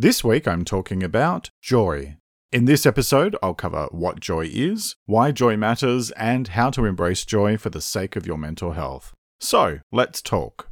This 0.00 0.22
week 0.22 0.46
I'm 0.46 0.64
talking 0.64 1.02
about 1.02 1.50
joy. 1.60 2.18
In 2.52 2.66
this 2.66 2.86
episode, 2.86 3.34
I'll 3.42 3.52
cover 3.52 3.88
what 3.90 4.20
joy 4.20 4.48
is, 4.48 4.94
why 5.06 5.32
joy 5.32 5.56
matters, 5.56 6.12
and 6.12 6.46
how 6.46 6.70
to 6.70 6.84
embrace 6.84 7.24
joy 7.24 7.56
for 7.56 7.70
the 7.70 7.80
sake 7.80 8.14
of 8.14 8.24
your 8.24 8.38
mental 8.38 8.74
health. 8.74 9.12
So, 9.40 9.80
let's 9.90 10.22
talk. 10.22 10.68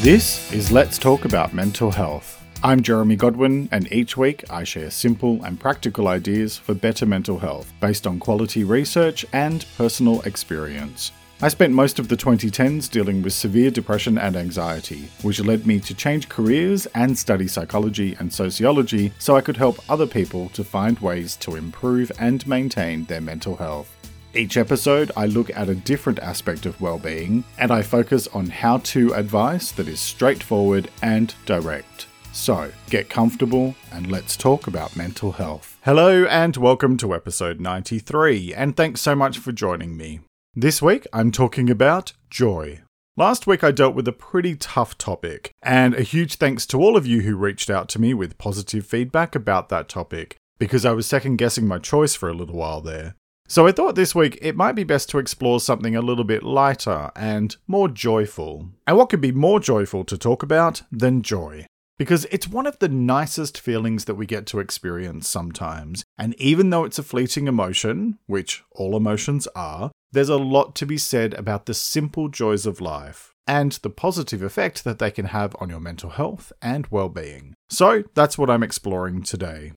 This 0.00 0.52
is 0.52 0.70
Let's 0.70 0.96
Talk 0.96 1.24
About 1.24 1.52
Mental 1.52 1.90
Health. 1.90 2.40
I'm 2.62 2.84
Jeremy 2.84 3.16
Godwin, 3.16 3.68
and 3.72 3.92
each 3.92 4.16
week 4.16 4.44
I 4.48 4.62
share 4.62 4.92
simple 4.92 5.42
and 5.42 5.58
practical 5.58 6.06
ideas 6.06 6.56
for 6.56 6.72
better 6.72 7.04
mental 7.04 7.40
health 7.40 7.72
based 7.80 8.06
on 8.06 8.20
quality 8.20 8.62
research 8.62 9.26
and 9.32 9.66
personal 9.76 10.20
experience. 10.20 11.10
I 11.44 11.48
spent 11.48 11.74
most 11.74 11.98
of 11.98 12.08
the 12.08 12.16
2010s 12.16 12.90
dealing 12.90 13.20
with 13.20 13.34
severe 13.34 13.70
depression 13.70 14.16
and 14.16 14.34
anxiety, 14.34 15.10
which 15.20 15.40
led 15.40 15.66
me 15.66 15.78
to 15.78 15.92
change 15.92 16.30
careers 16.30 16.86
and 16.94 17.18
study 17.18 17.48
psychology 17.48 18.16
and 18.18 18.32
sociology 18.32 19.12
so 19.18 19.36
I 19.36 19.42
could 19.42 19.58
help 19.58 19.78
other 19.90 20.06
people 20.06 20.48
to 20.54 20.64
find 20.64 20.98
ways 21.00 21.36
to 21.40 21.56
improve 21.56 22.10
and 22.18 22.46
maintain 22.46 23.04
their 23.04 23.20
mental 23.20 23.56
health. 23.56 23.94
Each 24.32 24.56
episode, 24.56 25.12
I 25.18 25.26
look 25.26 25.50
at 25.54 25.68
a 25.68 25.74
different 25.74 26.18
aspect 26.20 26.64
of 26.64 26.80
well-being 26.80 27.44
and 27.58 27.70
I 27.70 27.82
focus 27.82 28.26
on 28.28 28.46
how 28.46 28.78
to 28.78 29.12
advice 29.12 29.70
that 29.72 29.86
is 29.86 30.00
straightforward 30.00 30.90
and 31.02 31.34
direct. 31.44 32.06
So, 32.32 32.72
get 32.88 33.10
comfortable 33.10 33.74
and 33.92 34.10
let's 34.10 34.38
talk 34.38 34.66
about 34.66 34.96
mental 34.96 35.32
health. 35.32 35.78
Hello 35.82 36.24
and 36.24 36.56
welcome 36.56 36.96
to 36.96 37.14
episode 37.14 37.60
93, 37.60 38.54
and 38.54 38.74
thanks 38.74 39.02
so 39.02 39.14
much 39.14 39.36
for 39.36 39.52
joining 39.52 39.98
me. 39.98 40.20
This 40.56 40.80
week, 40.80 41.04
I'm 41.12 41.32
talking 41.32 41.68
about 41.68 42.12
joy. 42.30 42.82
Last 43.16 43.44
week, 43.44 43.64
I 43.64 43.72
dealt 43.72 43.96
with 43.96 44.06
a 44.06 44.12
pretty 44.12 44.54
tough 44.54 44.96
topic, 44.96 45.50
and 45.64 45.96
a 45.96 46.02
huge 46.02 46.36
thanks 46.36 46.64
to 46.66 46.80
all 46.80 46.96
of 46.96 47.04
you 47.04 47.22
who 47.22 47.34
reached 47.34 47.70
out 47.70 47.88
to 47.88 48.00
me 48.00 48.14
with 48.14 48.38
positive 48.38 48.86
feedback 48.86 49.34
about 49.34 49.68
that 49.70 49.88
topic, 49.88 50.36
because 50.60 50.84
I 50.84 50.92
was 50.92 51.06
second 51.06 51.38
guessing 51.38 51.66
my 51.66 51.80
choice 51.80 52.14
for 52.14 52.28
a 52.28 52.34
little 52.34 52.54
while 52.54 52.80
there. 52.80 53.16
So 53.48 53.66
I 53.66 53.72
thought 53.72 53.96
this 53.96 54.14
week 54.14 54.38
it 54.40 54.54
might 54.54 54.76
be 54.76 54.84
best 54.84 55.10
to 55.10 55.18
explore 55.18 55.58
something 55.58 55.96
a 55.96 56.00
little 56.00 56.22
bit 56.22 56.44
lighter 56.44 57.10
and 57.16 57.56
more 57.66 57.88
joyful. 57.88 58.68
And 58.86 58.96
what 58.96 59.08
could 59.08 59.20
be 59.20 59.32
more 59.32 59.58
joyful 59.58 60.04
to 60.04 60.16
talk 60.16 60.44
about 60.44 60.82
than 60.92 61.22
joy? 61.22 61.66
Because 61.98 62.26
it's 62.26 62.46
one 62.46 62.68
of 62.68 62.78
the 62.78 62.88
nicest 62.88 63.60
feelings 63.60 64.04
that 64.04 64.14
we 64.14 64.24
get 64.24 64.46
to 64.46 64.60
experience 64.60 65.28
sometimes. 65.28 66.04
And 66.16 66.34
even 66.40 66.70
though 66.70 66.84
it's 66.84 66.98
a 66.98 67.04
fleeting 67.04 67.48
emotion, 67.48 68.18
which 68.26 68.62
all 68.70 68.96
emotions 68.96 69.48
are, 69.56 69.90
there's 70.12 70.28
a 70.28 70.36
lot 70.36 70.74
to 70.76 70.86
be 70.86 70.98
said 70.98 71.34
about 71.34 71.66
the 71.66 71.74
simple 71.74 72.28
joys 72.28 72.66
of 72.66 72.80
life 72.80 73.34
and 73.46 73.72
the 73.72 73.90
positive 73.90 74.42
effect 74.42 74.84
that 74.84 74.98
they 74.98 75.10
can 75.10 75.26
have 75.26 75.54
on 75.60 75.68
your 75.68 75.80
mental 75.80 76.10
health 76.10 76.52
and 76.62 76.86
well 76.88 77.08
being. 77.08 77.54
So, 77.68 78.04
that's 78.14 78.38
what 78.38 78.50
I'm 78.50 78.62
exploring 78.62 79.22
today. 79.22 79.72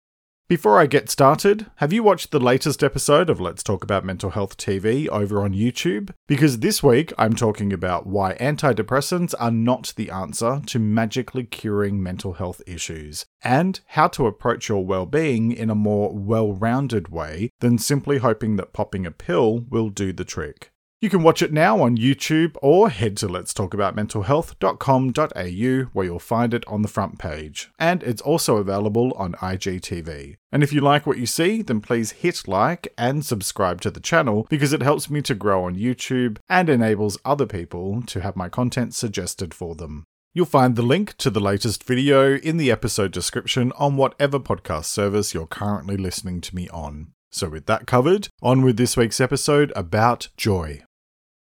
Before 0.49 0.79
I 0.79 0.85
get 0.85 1.09
started, 1.09 1.65
have 1.75 1.91
you 1.91 2.03
watched 2.03 2.31
the 2.31 2.39
latest 2.39 2.81
episode 2.81 3.29
of 3.29 3.41
Let's 3.41 3.61
Talk 3.61 3.83
About 3.83 4.05
Mental 4.05 4.29
Health 4.29 4.55
TV 4.55 5.09
over 5.09 5.41
on 5.41 5.53
YouTube? 5.53 6.13
Because 6.25 6.59
this 6.59 6.81
week 6.81 7.11
I'm 7.17 7.33
talking 7.35 7.73
about 7.73 8.07
why 8.07 8.35
antidepressants 8.35 9.33
are 9.41 9.51
not 9.51 9.91
the 9.97 10.09
answer 10.09 10.61
to 10.67 10.79
magically 10.79 11.43
curing 11.43 12.01
mental 12.01 12.35
health 12.35 12.61
issues, 12.65 13.25
and 13.43 13.81
how 13.87 14.07
to 14.07 14.25
approach 14.25 14.69
your 14.69 14.85
well 14.85 15.05
being 15.05 15.51
in 15.51 15.69
a 15.69 15.75
more 15.75 16.15
well 16.15 16.53
rounded 16.53 17.09
way 17.09 17.49
than 17.59 17.77
simply 17.77 18.19
hoping 18.19 18.55
that 18.55 18.71
popping 18.71 19.05
a 19.05 19.11
pill 19.11 19.65
will 19.69 19.89
do 19.89 20.13
the 20.13 20.23
trick. 20.23 20.71
You 20.99 21.11
can 21.11 21.21
watch 21.21 21.43
it 21.43 21.53
now 21.53 21.79
on 21.83 21.95
YouTube 21.95 22.57
or 22.59 22.89
head 22.89 23.17
to 23.17 23.27
let's 23.27 23.53
talk 23.53 23.75
about 23.75 23.95
mentalhealth.com.au 23.95 25.89
where 25.93 26.05
you'll 26.05 26.17
find 26.17 26.55
it 26.55 26.67
on 26.67 26.81
the 26.81 26.87
front 26.87 27.19
page. 27.19 27.69
And 27.77 28.01
it's 28.01 28.21
also 28.23 28.57
available 28.57 29.11
on 29.15 29.33
IGTV. 29.33 30.37
And 30.51 30.63
if 30.63 30.73
you 30.73 30.81
like 30.81 31.05
what 31.05 31.19
you 31.19 31.27
see, 31.27 31.61
then 31.61 31.81
please 31.81 32.13
hit 32.13 32.47
like 32.47 32.91
and 32.97 33.23
subscribe 33.23 33.79
to 33.81 33.91
the 33.91 33.99
channel 33.99 34.47
because 34.49 34.73
it 34.73 34.81
helps 34.81 35.07
me 35.07 35.21
to 35.21 35.35
grow 35.35 35.65
on 35.65 35.75
YouTube 35.75 36.39
and 36.49 36.67
enables 36.67 37.19
other 37.23 37.45
people 37.45 38.01
to 38.07 38.21
have 38.21 38.35
my 38.35 38.49
content 38.49 38.95
suggested 38.95 39.53
for 39.53 39.75
them. 39.75 40.03
You'll 40.33 40.47
find 40.47 40.75
the 40.75 40.81
link 40.81 41.15
to 41.17 41.29
the 41.29 41.39
latest 41.39 41.83
video 41.83 42.37
in 42.37 42.57
the 42.57 42.71
episode 42.71 43.11
description 43.11 43.71
on 43.77 43.97
whatever 43.97 44.39
podcast 44.39 44.85
service 44.85 45.31
you're 45.31 45.45
currently 45.45 45.95
listening 45.95 46.41
to 46.41 46.55
me 46.55 46.67
on. 46.69 47.13
So, 47.31 47.49
with 47.49 47.67
that 47.67 47.85
covered, 47.85 48.29
on 48.41 48.63
with 48.63 48.77
this 48.77 48.97
week's 48.97 49.21
episode 49.21 49.71
about 49.75 50.29
joy. 50.37 50.86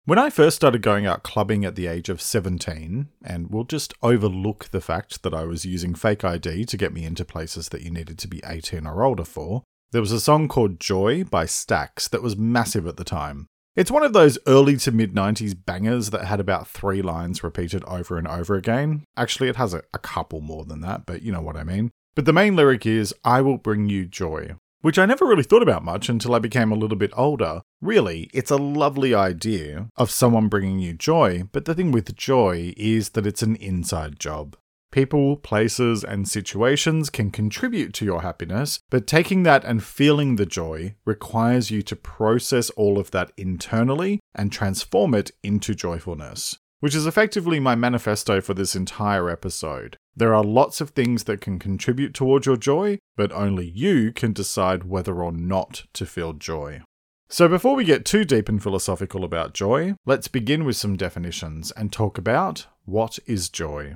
When 0.06 0.20
I 0.20 0.30
first 0.30 0.58
started 0.58 0.82
going 0.82 1.06
out 1.06 1.24
clubbing 1.24 1.64
at 1.64 1.76
the 1.76 1.88
age 1.88 2.10
of 2.10 2.22
17, 2.22 3.08
and 3.24 3.50
we'll 3.50 3.64
just 3.64 3.94
overlook 4.02 4.66
the 4.66 4.82
fact 4.82 5.24
that 5.24 5.34
I 5.34 5.46
was 5.46 5.64
using 5.64 5.96
fake 5.96 6.26
ID 6.26 6.66
to 6.66 6.76
get 6.76 6.92
me 6.92 7.06
into 7.06 7.24
places 7.24 7.70
that 7.70 7.84
you 7.84 7.90
needed 7.90 8.20
to 8.20 8.28
be 8.28 8.42
18 8.46 8.86
or 8.86 9.02
older 9.02 9.24
for, 9.24 9.64
there 9.94 10.02
was 10.02 10.12
a 10.12 10.20
song 10.20 10.50
called 10.50 10.82
Joy 10.82 11.24
by 11.24 11.46
Staxx 11.46 12.10
that 12.10 12.22
was 12.22 12.36
massive 12.36 12.86
at 12.86 12.98
the 12.98 13.06
time. 13.06 13.48
It's 13.78 13.90
one 13.90 14.04
of 14.04 14.12
those 14.12 14.38
early 14.46 14.76
to 14.76 14.92
mid 14.92 15.14
90s 15.16 15.56
bangers 15.66 16.10
that 16.10 16.26
had 16.26 16.42
about 16.42 16.68
three 16.68 17.02
lines 17.02 17.42
repeated 17.42 17.82
over 17.86 18.18
and 18.18 18.28
over 18.28 18.56
again. 18.56 19.06
Actually, 19.16 19.48
it 19.48 19.56
has 19.56 19.74
a, 19.74 19.84
a 19.94 20.00
couple 20.00 20.42
more 20.42 20.66
than 20.66 20.82
that, 20.82 21.06
but 21.06 21.22
you 21.22 21.32
know 21.32 21.42
what 21.42 21.56
I 21.56 21.64
mean. 21.64 21.92
But 22.14 22.26
the 22.26 22.34
main 22.34 22.58
lyric 22.58 22.86
is, 22.86 23.16
I 23.24 23.40
will 23.40 23.58
bring 23.58 23.88
you 23.88 24.06
joy 24.06 24.58
which 24.84 25.00
I 25.00 25.06
never 25.06 25.26
really 25.26 25.44
thought 25.44 25.64
about 25.64 25.84
much 25.84 26.10
until 26.10 26.36
I 26.36 26.40
became 26.40 26.72
a 26.72 26.76
little 26.76 26.98
bit 26.98 27.14
older. 27.16 27.62
Really, 27.82 28.30
it's 28.34 28.52
a 28.52 28.58
lovely 28.58 29.16
idea 29.16 29.88
of 29.96 30.12
someone 30.12 30.50
bringing 30.50 30.80
you 30.80 30.94
joy, 30.94 31.44
but 31.54 31.64
the 31.64 31.74
thing 31.74 31.92
with 31.92 32.16
joy 32.18 32.74
is 32.76 33.12
that 33.12 33.26
it's 33.26 33.42
an 33.42 33.56
inside 33.56 34.20
job. 34.20 34.58
People, 34.92 35.38
places, 35.38 36.04
and 36.04 36.28
situations 36.28 37.10
can 37.10 37.32
contribute 37.32 37.94
to 37.94 38.06
your 38.06 38.24
happiness, 38.24 38.82
but 38.92 39.08
taking 39.08 39.44
that 39.44 39.64
and 39.64 39.82
feeling 39.82 40.36
the 40.36 40.46
joy 40.46 40.96
requires 41.06 41.72
you 41.72 41.82
to 41.82 41.96
process 41.96 42.70
all 42.72 43.00
of 43.00 43.12
that 43.12 43.32
internally 43.38 44.20
and 44.36 44.52
transform 44.52 45.16
it 45.16 45.32
into 45.42 45.74
joyfulness 45.74 46.58
which 46.84 46.96
is 46.96 47.08
effectively 47.08 47.62
my 47.62 47.76
manifesto 47.76 48.42
for 48.42 48.54
this 48.54 48.76
entire 48.76 49.30
episode. 49.30 49.96
There 50.16 50.36
are 50.36 50.44
lots 50.44 50.80
of 50.80 50.92
things 50.92 51.24
that 51.24 51.42
can 51.42 51.58
contribute 51.58 52.14
towards 52.14 52.46
your 52.46 52.58
joy, 52.58 53.00
but 53.16 53.32
only 53.32 53.68
you 53.68 54.12
can 54.12 54.32
decide 54.32 54.84
whether 54.84 55.24
or 55.24 55.32
not 55.32 55.86
to 55.94 56.06
feel 56.06 56.34
joy. 56.34 56.82
So, 57.30 57.48
before 57.48 57.76
we 57.76 57.84
get 57.84 58.06
too 58.06 58.24
deep 58.24 58.48
and 58.48 58.62
philosophical 58.62 59.24
about 59.24 59.56
joy, 59.56 59.96
let's 60.06 60.28
begin 60.28 60.66
with 60.66 60.76
some 60.76 60.96
definitions 60.96 61.72
and 61.72 61.92
talk 61.92 62.20
about 62.20 62.68
what 62.86 63.18
is 63.26 63.50
joy. 63.50 63.96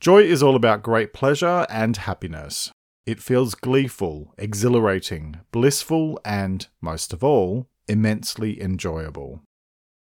Joy 0.00 0.22
is 0.22 0.42
all 0.42 0.56
about 0.56 0.82
great 0.82 1.12
pleasure 1.12 1.66
and 1.68 1.98
happiness. 1.98 2.70
It 3.04 3.20
feels 3.20 3.54
gleeful, 3.54 4.32
exhilarating, 4.38 5.40
blissful, 5.52 6.18
and, 6.24 6.66
most 6.80 7.12
of 7.12 7.22
all, 7.22 7.66
immensely 7.88 8.60
enjoyable. 8.60 9.42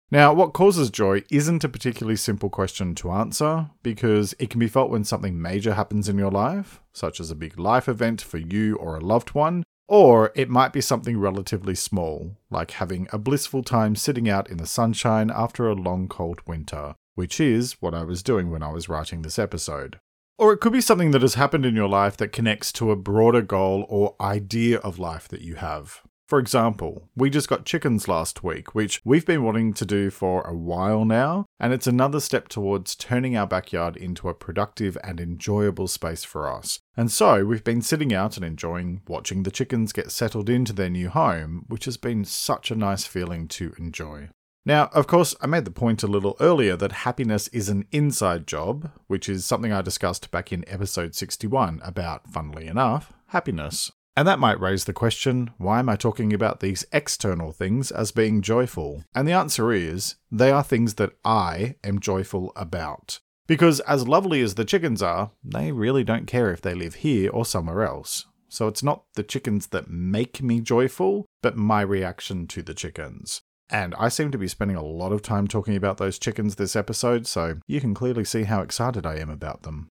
Now, 0.09 0.33
what 0.33 0.53
causes 0.53 0.89
joy 0.89 1.23
isn't 1.29 1.65
a 1.65 1.69
particularly 1.69 2.15
simple 2.15 2.49
question 2.49 2.95
to 2.95 3.11
answer 3.11 3.69
because 3.83 4.33
it 4.39 4.49
can 4.49 4.59
be 4.59 4.69
felt 4.69 4.89
when 4.89 5.03
something 5.03 5.41
major 5.41 5.73
happens 5.73 6.07
in 6.07 6.17
your 6.17 6.31
life, 6.31 6.79
such 6.93 7.19
as 7.19 7.29
a 7.29 7.35
big 7.35 7.59
life 7.59 7.89
event 7.89 8.21
for 8.21 8.37
you 8.37 8.77
or 8.77 8.95
a 8.95 9.01
loved 9.01 9.31
one, 9.31 9.63
or 9.89 10.31
it 10.33 10.49
might 10.49 10.71
be 10.71 10.79
something 10.79 11.17
relatively 11.17 11.75
small, 11.75 12.37
like 12.49 12.71
having 12.71 13.09
a 13.11 13.17
blissful 13.17 13.63
time 13.63 13.97
sitting 13.97 14.29
out 14.29 14.49
in 14.49 14.57
the 14.57 14.65
sunshine 14.65 15.29
after 15.29 15.67
a 15.67 15.75
long 15.75 16.07
cold 16.07 16.39
winter, 16.47 16.95
which 17.15 17.41
is 17.41 17.73
what 17.81 17.93
I 17.93 18.03
was 18.03 18.23
doing 18.23 18.49
when 18.49 18.63
I 18.63 18.71
was 18.71 18.87
writing 18.87 19.23
this 19.23 19.37
episode. 19.37 19.99
Or 20.37 20.53
it 20.53 20.61
could 20.61 20.71
be 20.71 20.81
something 20.81 21.11
that 21.11 21.21
has 21.21 21.33
happened 21.33 21.65
in 21.65 21.75
your 21.75 21.89
life 21.89 22.15
that 22.17 22.31
connects 22.31 22.71
to 22.73 22.91
a 22.91 22.95
broader 22.95 23.41
goal 23.41 23.85
or 23.89 24.15
idea 24.21 24.77
of 24.79 24.99
life 24.99 25.27
that 25.27 25.41
you 25.41 25.55
have. 25.55 26.01
For 26.27 26.39
example, 26.39 27.07
we 27.15 27.29
just 27.29 27.47
got 27.47 27.63
chickens 27.63 28.09
last 28.09 28.43
week, 28.43 28.75
which 28.75 28.99
we've 29.05 29.25
been 29.25 29.43
wanting 29.43 29.73
to 29.73 29.85
do 29.85 30.09
for 30.09 30.41
a 30.41 30.53
while 30.53 31.05
now, 31.05 31.45
and 31.57 31.71
it's 31.71 31.87
another 31.87 32.19
step 32.19 32.49
towards 32.49 32.95
turning 32.95 33.37
our 33.37 33.47
backyard 33.47 33.95
into 33.95 34.27
a 34.27 34.33
productive 34.33 34.97
and 35.05 35.21
enjoyable 35.21 35.87
space 35.87 36.25
for 36.25 36.51
us. 36.51 36.79
And 36.97 37.09
so 37.09 37.45
we've 37.45 37.63
been 37.63 37.81
sitting 37.81 38.13
out 38.13 38.35
and 38.35 38.45
enjoying 38.45 39.03
watching 39.07 39.43
the 39.43 39.51
chickens 39.51 39.93
get 39.93 40.11
settled 40.11 40.49
into 40.49 40.73
their 40.73 40.89
new 40.89 41.07
home, 41.07 41.63
which 41.69 41.85
has 41.85 41.95
been 41.95 42.25
such 42.25 42.71
a 42.71 42.75
nice 42.75 43.05
feeling 43.05 43.47
to 43.49 43.73
enjoy. 43.77 44.27
Now, 44.65 44.89
of 44.91 45.07
course, 45.07 45.33
I 45.39 45.47
made 45.47 45.63
the 45.63 45.71
point 45.71 46.03
a 46.03 46.07
little 46.07 46.35
earlier 46.41 46.75
that 46.75 46.91
happiness 46.91 47.47
is 47.49 47.69
an 47.69 47.85
inside 47.93 48.47
job, 48.47 48.91
which 49.07 49.29
is 49.29 49.45
something 49.45 49.71
I 49.71 49.81
discussed 49.81 50.29
back 50.29 50.51
in 50.51 50.67
episode 50.67 51.15
61 51.15 51.79
about, 51.85 52.29
funnily 52.29 52.67
enough, 52.67 53.13
happiness. 53.27 53.93
And 54.17 54.27
that 54.27 54.39
might 54.39 54.59
raise 54.59 54.85
the 54.85 54.93
question 54.93 55.51
why 55.59 55.77
am 55.77 55.89
I 55.89 55.95
talking 55.95 56.33
about 56.33 56.59
these 56.59 56.83
external 56.91 57.51
things 57.51 57.91
as 57.91 58.11
being 58.11 58.41
joyful? 58.41 59.03
And 59.13 59.27
the 59.27 59.33
answer 59.33 59.71
is 59.71 60.15
they 60.31 60.49
are 60.49 60.63
things 60.63 60.95
that 60.95 61.13
I 61.23 61.75
am 61.83 61.99
joyful 61.99 62.51
about. 62.55 63.19
Because 63.45 63.79
as 63.81 64.07
lovely 64.07 64.41
as 64.41 64.55
the 64.55 64.65
chickens 64.65 65.03
are, 65.03 65.29
they 65.43 65.71
really 65.71 66.03
don't 66.03 66.25
care 66.25 66.51
if 66.51 66.61
they 66.61 66.73
live 66.73 66.95
here 66.95 67.29
or 67.29 67.45
somewhere 67.45 67.83
else. 67.83 68.25
So 68.49 68.67
it's 68.67 68.81
not 68.81 69.03
the 69.13 69.21
chickens 69.21 69.67
that 69.67 69.87
make 69.87 70.41
me 70.41 70.61
joyful, 70.61 71.27
but 71.43 71.55
my 71.55 71.81
reaction 71.81 72.47
to 72.47 72.63
the 72.63 72.73
chickens. 72.73 73.41
And 73.69 73.93
I 73.99 74.09
seem 74.09 74.31
to 74.31 74.37
be 74.39 74.47
spending 74.47 74.77
a 74.77 74.83
lot 74.83 75.11
of 75.11 75.21
time 75.21 75.47
talking 75.47 75.75
about 75.75 75.97
those 75.97 76.17
chickens 76.17 76.55
this 76.55 76.75
episode, 76.75 77.27
so 77.27 77.59
you 77.67 77.79
can 77.79 77.93
clearly 77.93 78.23
see 78.23 78.43
how 78.43 78.61
excited 78.61 79.05
I 79.05 79.17
am 79.17 79.29
about 79.29 79.61
them. 79.61 79.89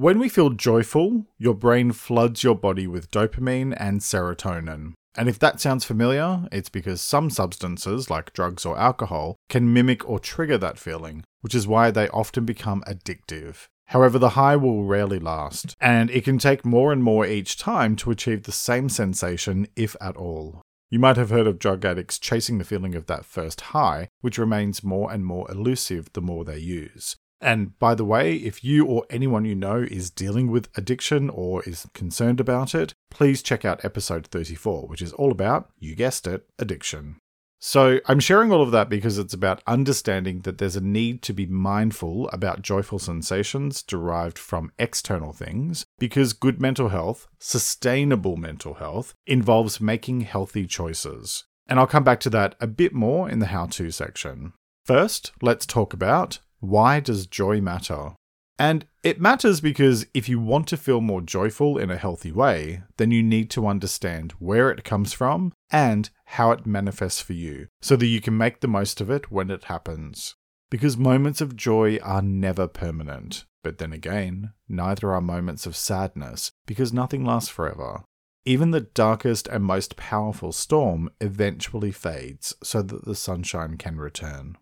When 0.00 0.18
we 0.18 0.30
feel 0.30 0.48
joyful, 0.48 1.26
your 1.36 1.52
brain 1.52 1.92
floods 1.92 2.42
your 2.42 2.54
body 2.54 2.86
with 2.86 3.10
dopamine 3.10 3.76
and 3.76 4.00
serotonin. 4.00 4.94
And 5.14 5.28
if 5.28 5.38
that 5.40 5.60
sounds 5.60 5.84
familiar, 5.84 6.48
it's 6.50 6.70
because 6.70 7.02
some 7.02 7.28
substances, 7.28 8.08
like 8.08 8.32
drugs 8.32 8.64
or 8.64 8.78
alcohol, 8.78 9.36
can 9.50 9.74
mimic 9.74 10.08
or 10.08 10.18
trigger 10.18 10.56
that 10.56 10.78
feeling, 10.78 11.22
which 11.42 11.54
is 11.54 11.68
why 11.68 11.90
they 11.90 12.08
often 12.08 12.46
become 12.46 12.82
addictive. 12.86 13.66
However, 13.88 14.18
the 14.18 14.30
high 14.30 14.56
will 14.56 14.84
rarely 14.84 15.18
last, 15.18 15.76
and 15.82 16.10
it 16.10 16.24
can 16.24 16.38
take 16.38 16.64
more 16.64 16.94
and 16.94 17.04
more 17.04 17.26
each 17.26 17.58
time 17.58 17.94
to 17.96 18.10
achieve 18.10 18.44
the 18.44 18.52
same 18.52 18.88
sensation, 18.88 19.68
if 19.76 19.96
at 20.00 20.16
all. 20.16 20.62
You 20.88 20.98
might 20.98 21.18
have 21.18 21.28
heard 21.28 21.46
of 21.46 21.58
drug 21.58 21.84
addicts 21.84 22.18
chasing 22.18 22.56
the 22.56 22.64
feeling 22.64 22.94
of 22.94 23.04
that 23.08 23.26
first 23.26 23.60
high, 23.60 24.08
which 24.22 24.38
remains 24.38 24.82
more 24.82 25.12
and 25.12 25.26
more 25.26 25.50
elusive 25.50 26.08
the 26.14 26.22
more 26.22 26.46
they 26.46 26.56
use. 26.56 27.16
And 27.40 27.78
by 27.78 27.94
the 27.94 28.04
way, 28.04 28.34
if 28.34 28.62
you 28.62 28.84
or 28.84 29.06
anyone 29.08 29.44
you 29.44 29.54
know 29.54 29.78
is 29.78 30.10
dealing 30.10 30.50
with 30.50 30.68
addiction 30.76 31.30
or 31.30 31.62
is 31.64 31.86
concerned 31.94 32.38
about 32.38 32.74
it, 32.74 32.92
please 33.10 33.42
check 33.42 33.64
out 33.64 33.84
episode 33.84 34.26
34, 34.26 34.86
which 34.86 35.00
is 35.00 35.12
all 35.14 35.32
about, 35.32 35.70
you 35.78 35.94
guessed 35.94 36.26
it, 36.26 36.46
addiction. 36.58 37.16
So, 37.62 38.00
I'm 38.06 38.20
sharing 38.20 38.52
all 38.52 38.62
of 38.62 38.70
that 38.70 38.88
because 38.88 39.18
it's 39.18 39.34
about 39.34 39.62
understanding 39.66 40.40
that 40.40 40.56
there's 40.56 40.76
a 40.76 40.80
need 40.80 41.20
to 41.22 41.34
be 41.34 41.44
mindful 41.44 42.26
about 42.30 42.62
joyful 42.62 42.98
sensations 42.98 43.82
derived 43.82 44.38
from 44.38 44.72
external 44.78 45.34
things, 45.34 45.84
because 45.98 46.32
good 46.32 46.58
mental 46.58 46.88
health, 46.88 47.28
sustainable 47.38 48.38
mental 48.38 48.74
health, 48.74 49.12
involves 49.26 49.78
making 49.78 50.22
healthy 50.22 50.66
choices. 50.66 51.44
And 51.66 51.78
I'll 51.78 51.86
come 51.86 52.02
back 52.02 52.20
to 52.20 52.30
that 52.30 52.54
a 52.60 52.66
bit 52.66 52.94
more 52.94 53.28
in 53.28 53.40
the 53.40 53.46
how 53.46 53.66
to 53.66 53.90
section. 53.90 54.54
First, 54.86 55.32
let's 55.42 55.66
talk 55.66 55.92
about 55.92 56.38
why 56.60 57.00
does 57.00 57.26
joy 57.26 57.60
matter? 57.60 58.14
And 58.58 58.84
it 59.02 59.20
matters 59.20 59.62
because 59.62 60.06
if 60.12 60.28
you 60.28 60.38
want 60.38 60.68
to 60.68 60.76
feel 60.76 61.00
more 61.00 61.22
joyful 61.22 61.78
in 61.78 61.90
a 61.90 61.96
healthy 61.96 62.30
way, 62.30 62.82
then 62.98 63.10
you 63.10 63.22
need 63.22 63.48
to 63.50 63.66
understand 63.66 64.32
where 64.32 64.70
it 64.70 64.84
comes 64.84 65.14
from 65.14 65.54
and 65.70 66.10
how 66.26 66.50
it 66.52 66.66
manifests 66.66 67.22
for 67.22 67.32
you 67.32 67.68
so 67.80 67.96
that 67.96 68.06
you 68.06 68.20
can 68.20 68.36
make 68.36 68.60
the 68.60 68.68
most 68.68 69.00
of 69.00 69.08
it 69.08 69.30
when 69.30 69.50
it 69.50 69.64
happens. 69.64 70.34
Because 70.70 70.98
moments 70.98 71.40
of 71.40 71.56
joy 71.56 71.96
are 72.02 72.20
never 72.20 72.68
permanent. 72.68 73.46
But 73.64 73.78
then 73.78 73.94
again, 73.94 74.52
neither 74.68 75.12
are 75.12 75.22
moments 75.22 75.64
of 75.64 75.74
sadness 75.74 76.50
because 76.66 76.92
nothing 76.92 77.24
lasts 77.24 77.48
forever. 77.48 78.02
Even 78.44 78.70
the 78.70 78.80
darkest 78.80 79.48
and 79.48 79.64
most 79.64 79.96
powerful 79.96 80.52
storm 80.52 81.10
eventually 81.20 81.92
fades 81.92 82.54
so 82.62 82.82
that 82.82 83.04
the 83.06 83.14
sunshine 83.14 83.76
can 83.76 83.96
return. 83.96 84.56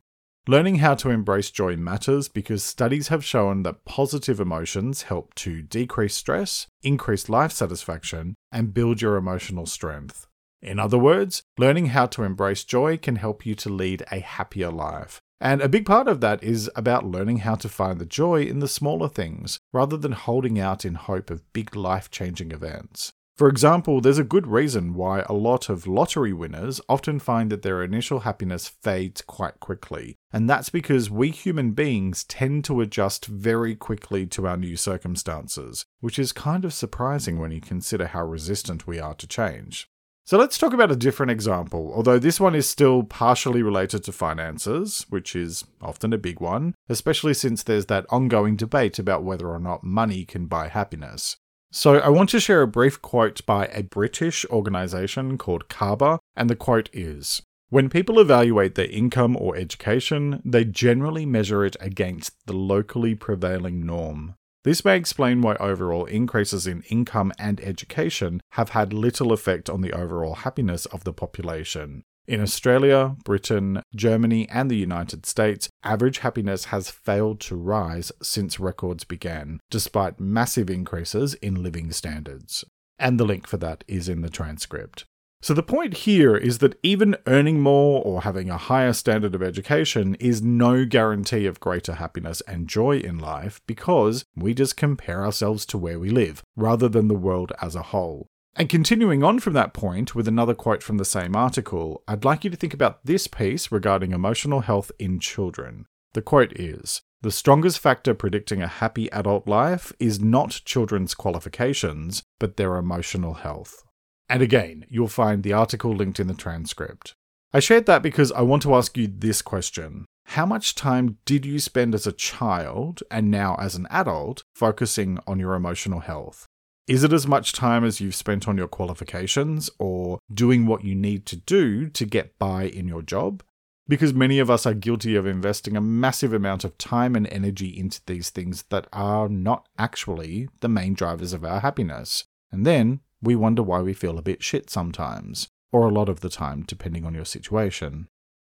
Learning 0.49 0.77
how 0.77 0.95
to 0.95 1.11
embrace 1.11 1.51
joy 1.51 1.77
matters 1.77 2.27
because 2.27 2.65
studies 2.65 3.09
have 3.09 3.23
shown 3.23 3.65
that 3.65 3.85
positive 3.85 4.41
emotions 4.41 5.03
help 5.03 5.35
to 5.35 5.61
decrease 5.61 6.15
stress, 6.15 6.67
increase 6.83 7.29
life 7.29 7.53
satisfaction, 7.53 8.35
and 8.51 8.73
build 8.73 9.03
your 9.03 9.17
emotional 9.17 9.67
strength. 9.67 10.27
In 10.63 10.79
other 10.79 10.97
words, 10.97 11.43
learning 11.59 11.89
how 11.89 12.07
to 12.07 12.23
embrace 12.23 12.65
joy 12.65 12.97
can 12.97 13.17
help 13.17 13.45
you 13.45 13.55
to 13.57 13.69
lead 13.69 14.07
a 14.11 14.21
happier 14.21 14.71
life. 14.71 15.21
And 15.39 15.61
a 15.61 15.69
big 15.69 15.85
part 15.85 16.09
of 16.09 16.23
that 16.23 16.43
is 16.43 16.71
about 16.75 17.05
learning 17.05 17.41
how 17.41 17.57
to 17.57 17.69
find 17.69 17.99
the 17.99 18.07
joy 18.07 18.45
in 18.45 18.61
the 18.61 18.69
smaller 18.69 19.11
things, 19.11 19.59
rather 19.75 19.99
than 19.99 20.13
holding 20.13 20.59
out 20.59 20.83
in 20.83 20.95
hope 20.95 21.29
of 21.29 21.53
big 21.53 21.77
life 21.77 22.11
changing 22.11 22.53
events. 22.53 23.13
For 23.39 23.49
example, 23.49 24.01
there's 24.01 24.19
a 24.19 24.25
good 24.25 24.49
reason 24.49 24.95
why 24.95 25.21
a 25.21 25.33
lot 25.33 25.69
of 25.69 25.87
lottery 25.87 26.33
winners 26.33 26.81
often 26.89 27.21
find 27.21 27.53
that 27.53 27.63
their 27.63 27.85
initial 27.85 28.21
happiness 28.21 28.67
fades 28.67 29.23
quite 29.23 29.61
quickly, 29.61 30.17
and 30.33 30.51
that's 30.51 30.71
because 30.71 31.09
we 31.09 31.31
human 31.31 31.71
beings 31.71 32.25
tend 32.25 32.65
to 32.65 32.81
adjust 32.81 33.27
very 33.27 33.77
quickly 33.77 34.27
to 34.27 34.49
our 34.49 34.57
new 34.57 34.77
circumstances, 34.77 35.85
which 36.01 36.19
is 36.19 36.33
kind 36.33 36.65
of 36.65 36.75
surprising 36.75 37.39
when 37.39 37.53
you 37.53 37.61
consider 37.61 38.09
how 38.09 38.25
resistant 38.25 38.89
we 38.89 38.99
are 38.99 39.15
to 39.15 39.29
change. 39.29 39.87
So 40.25 40.37
let's 40.37 40.59
talk 40.59 40.73
about 40.73 40.91
a 40.91 40.97
different 40.97 41.31
example, 41.31 41.93
although 41.95 42.19
this 42.19 42.41
one 42.41 42.57
is 42.57 42.69
still 42.69 43.05
partially 43.05 43.63
related 43.63 44.03
to 44.03 44.13
finances, 44.13 45.07
which 45.11 45.37
is 45.37 45.65
often 45.81 46.13
a 46.13 46.19
big 46.19 46.41
one, 46.41 46.75
especially 46.89 47.35
since 47.35 47.63
there's 47.63 47.87
that 47.87 48.05
ongoing 48.11 48.57
debate 48.57 48.99
about 48.99 49.23
whether 49.23 49.49
or 49.49 49.61
not 49.61 49.85
money 49.85 50.25
can 50.25 50.47
buy 50.47 50.67
happiness. 50.67 51.37
So, 51.71 51.99
I 51.99 52.09
want 52.09 52.31
to 52.31 52.41
share 52.41 52.63
a 52.63 52.67
brief 52.67 53.03
quote 53.03 53.45
by 53.45 53.67
a 53.67 53.83
British 53.83 54.47
organisation 54.47 55.37
called 55.37 55.69
CABA, 55.69 56.19
and 56.35 56.49
the 56.49 56.57
quote 56.57 56.89
is 56.95 57.43
When 57.69 57.91
people 57.91 58.19
evaluate 58.19 58.75
their 58.75 58.91
income 58.91 59.37
or 59.37 59.55
education, 59.55 60.41
they 60.47 60.65
generally 60.65 61.27
measure 61.27 61.67
it 61.67 61.77
against 61.79 62.33
the 62.47 62.55
locally 62.55 63.15
prevailing 63.15 63.85
norm. 63.85 64.35
This 64.65 64.83
may 64.83 64.97
explain 64.97 65.43
why 65.43 65.57
overall 65.57 66.07
increases 66.07 66.67
in 66.67 66.83
income 66.89 67.33
and 67.39 67.61
education 67.61 68.41
have 68.53 68.71
had 68.71 68.95
little 68.95 69.31
effect 69.31 69.69
on 69.69 69.83
the 69.83 69.93
overall 69.93 70.37
happiness 70.37 70.87
of 70.87 71.05
the 71.05 71.13
population. 71.13 72.03
In 72.29 72.43
Australia, 72.43 73.17
Britain, 73.25 73.81
Germany, 73.97 74.47
and 74.51 74.71
the 74.71 74.77
United 74.77 75.25
States, 75.25 75.71
average 75.83 76.19
happiness 76.19 76.67
has 76.67 76.91
failed 76.91 77.41
to 77.41 77.57
rise 77.57 78.13
since 78.23 78.61
records 78.61 79.03
began, 79.03 79.61
despite 79.71 80.21
massive 80.21 80.69
increases 80.69 81.33
in 81.33 81.63
living 81.63 81.91
standards. 81.91 82.67
And 82.99 83.19
the 83.19 83.25
link 83.25 83.47
for 83.47 83.57
that 83.57 83.83
is 83.89 84.11
in 84.11 84.21
the 84.21 84.29
transcript. 84.29 85.07
So 85.41 85.55
the 85.55 85.63
point 85.63 85.99
here 85.99 86.37
is 86.37 86.59
that 86.59 86.79
even 86.83 87.17
earning 87.27 87.61
more 87.61 88.03
or 88.05 88.21
having 88.21 88.51
a 88.51 88.59
higher 88.59 88.93
standard 88.93 89.35
of 89.35 89.43
education 89.43 90.15
is 90.17 90.43
no 90.43 90.85
guarantee 90.85 91.47
of 91.47 91.61
greater 91.61 91.95
happiness 91.95 92.43
and 92.43 92.69
joy 92.69 92.99
in 92.99 93.19
life 93.19 93.63
because 93.67 94.27
we 94.37 94.53
just 94.53 94.77
compare 94.77 95.25
ourselves 95.25 95.65
to 95.65 95.79
where 95.79 95.99
we 95.99 96.11
live 96.11 96.43
rather 96.57 96.91
than 96.91 97.09
the 97.09 97.15
world 97.15 97.53
as 97.63 97.75
a 97.75 97.85
whole. 97.85 98.29
And 98.59 98.69
continuing 98.69 99.23
on 99.23 99.39
from 99.39 99.53
that 99.53 99.73
point 99.73 100.17
with 100.17 100.27
another 100.27 100.53
quote 100.53 100.83
from 100.83 100.99
the 100.99 101.05
same 101.05 101.37
article, 101.37 102.03
I'd 102.09 102.25
like 102.25 102.43
you 102.43 102.51
to 102.51 102.57
think 102.57 102.75
about 102.75 103.07
this 103.07 103.29
piece 103.29 103.71
regarding 103.71 104.11
emotional 104.11 104.63
health 104.63 104.91
in 104.99 105.21
children. 105.21 105.87
The 106.15 106.23
quote 106.23 106.59
is 106.59 107.01
The 107.23 107.31
strongest 107.31 107.79
factor 107.79 108.15
predicting 108.15 108.61
a 108.61 108.67
happy 108.67 109.13
adult 109.13 109.47
life 109.47 109.93
is 110.01 110.21
not 110.21 110.63
children's 110.65 111.15
qualifications, 111.15 112.25
but 112.41 112.57
their 112.57 112.75
emotional 112.75 113.35
health. 113.35 113.85
And 114.29 114.43
again, 114.43 114.87
you'll 114.89 115.07
find 115.07 115.45
the 115.45 115.53
article 115.53 115.95
linked 115.95 116.19
in 116.19 116.27
the 116.27 116.35
transcript. 116.35 117.15
I 117.53 117.61
shared 117.61 117.87
that 117.87 118.03
because 118.03 118.33
I 118.33 118.41
want 118.41 118.63
to 118.65 118.75
ask 118.75 118.99
you 118.99 119.07
this 119.07 119.41
question 119.41 120.05
How 120.25 120.47
much 120.47 120.75
time 120.75 121.19
did 121.27 121.47
you 121.47 121.61
spend 121.61 121.95
as 121.95 122.09
a 122.09 122.13
child 122.13 123.05
and 123.09 123.31
now 123.31 123.55
as 123.61 123.77
an 123.77 123.87
adult 123.89 124.43
focusing 124.57 125.21
on 125.29 125.39
your 125.39 125.55
emotional 125.55 126.01
health? 126.01 126.48
Is 126.89 127.05
it 127.05 127.13
as 127.13 127.27
much 127.27 127.53
time 127.53 127.85
as 127.85 128.01
you've 128.01 128.15
spent 128.15 128.49
on 128.49 128.57
your 128.57 128.67
qualifications 128.67 129.69
or 129.79 130.21
doing 130.33 130.65
what 130.65 130.85
you 130.85 130.95
need 130.95 131.27
to 131.27 131.37
do 131.37 131.91
to 131.91 132.07
get 132.07 132.39
by 132.39 132.63
in 132.63 132.89
your 132.89 133.03
job? 133.03 133.43
Because 133.87 134.15
many 134.15 134.39
of 134.39 134.51
us 134.51 134.65
are 134.65 134.73
guilty 134.73 135.15
of 135.15 135.27
investing 135.27 135.77
a 135.77 135.83
massive 135.83 136.33
amount 136.33 136.65
of 136.65 136.79
time 136.79 137.15
and 137.15 137.27
energy 137.29 137.69
into 137.69 138.01
these 138.07 138.31
things 138.31 138.65
that 138.71 138.87
are 138.91 139.29
not 139.29 139.69
actually 139.79 140.49
the 140.61 140.69
main 140.71 140.95
drivers 140.95 141.35
of 141.35 141.45
our 141.45 141.61
happiness. 141.61 142.25
And 142.51 142.65
then 142.65 143.01
we 143.21 143.37
wonder 143.37 143.63
why 143.63 143.83
we 143.83 143.93
feel 143.93 144.17
a 144.17 144.23
bit 144.23 144.43
shit 144.43 144.71
sometimes, 144.71 145.49
or 145.71 145.87
a 145.87 145.93
lot 145.93 146.09
of 146.09 146.21
the 146.21 146.31
time, 146.31 146.63
depending 146.67 147.05
on 147.05 147.13
your 147.13 147.27
situation. 147.27 148.09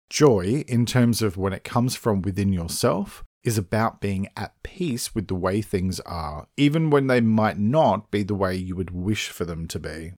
Joy, 0.09 0.63
in 0.67 0.87
terms 0.87 1.21
of 1.21 1.37
when 1.37 1.53
it 1.53 1.63
comes 1.63 1.95
from 1.95 2.23
within 2.23 2.51
yourself, 2.51 3.23
is 3.43 3.57
about 3.57 3.99
being 3.99 4.27
at 4.37 4.61
peace 4.63 5.13
with 5.13 5.27
the 5.27 5.35
way 5.35 5.61
things 5.61 5.99
are, 6.01 6.47
even 6.57 6.89
when 6.89 7.07
they 7.07 7.21
might 7.21 7.57
not 7.57 8.09
be 8.09 8.23
the 8.23 8.35
way 8.35 8.55
you 8.55 8.75
would 8.75 8.91
wish 8.91 9.29
for 9.29 9.45
them 9.45 9.67
to 9.67 9.79
be. 9.79 10.13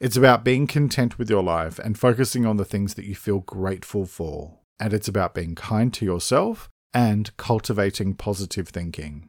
It's 0.00 0.16
about 0.16 0.44
being 0.44 0.66
content 0.66 1.18
with 1.18 1.28
your 1.28 1.42
life 1.42 1.78
and 1.78 1.98
focusing 1.98 2.46
on 2.46 2.56
the 2.56 2.64
things 2.64 2.94
that 2.94 3.04
you 3.04 3.14
feel 3.14 3.40
grateful 3.40 4.06
for. 4.06 4.58
And 4.78 4.94
it's 4.94 5.08
about 5.08 5.34
being 5.34 5.54
kind 5.54 5.92
to 5.94 6.06
yourself 6.06 6.70
and 6.94 7.36
cultivating 7.36 8.14
positive 8.14 8.68
thinking. 8.68 9.28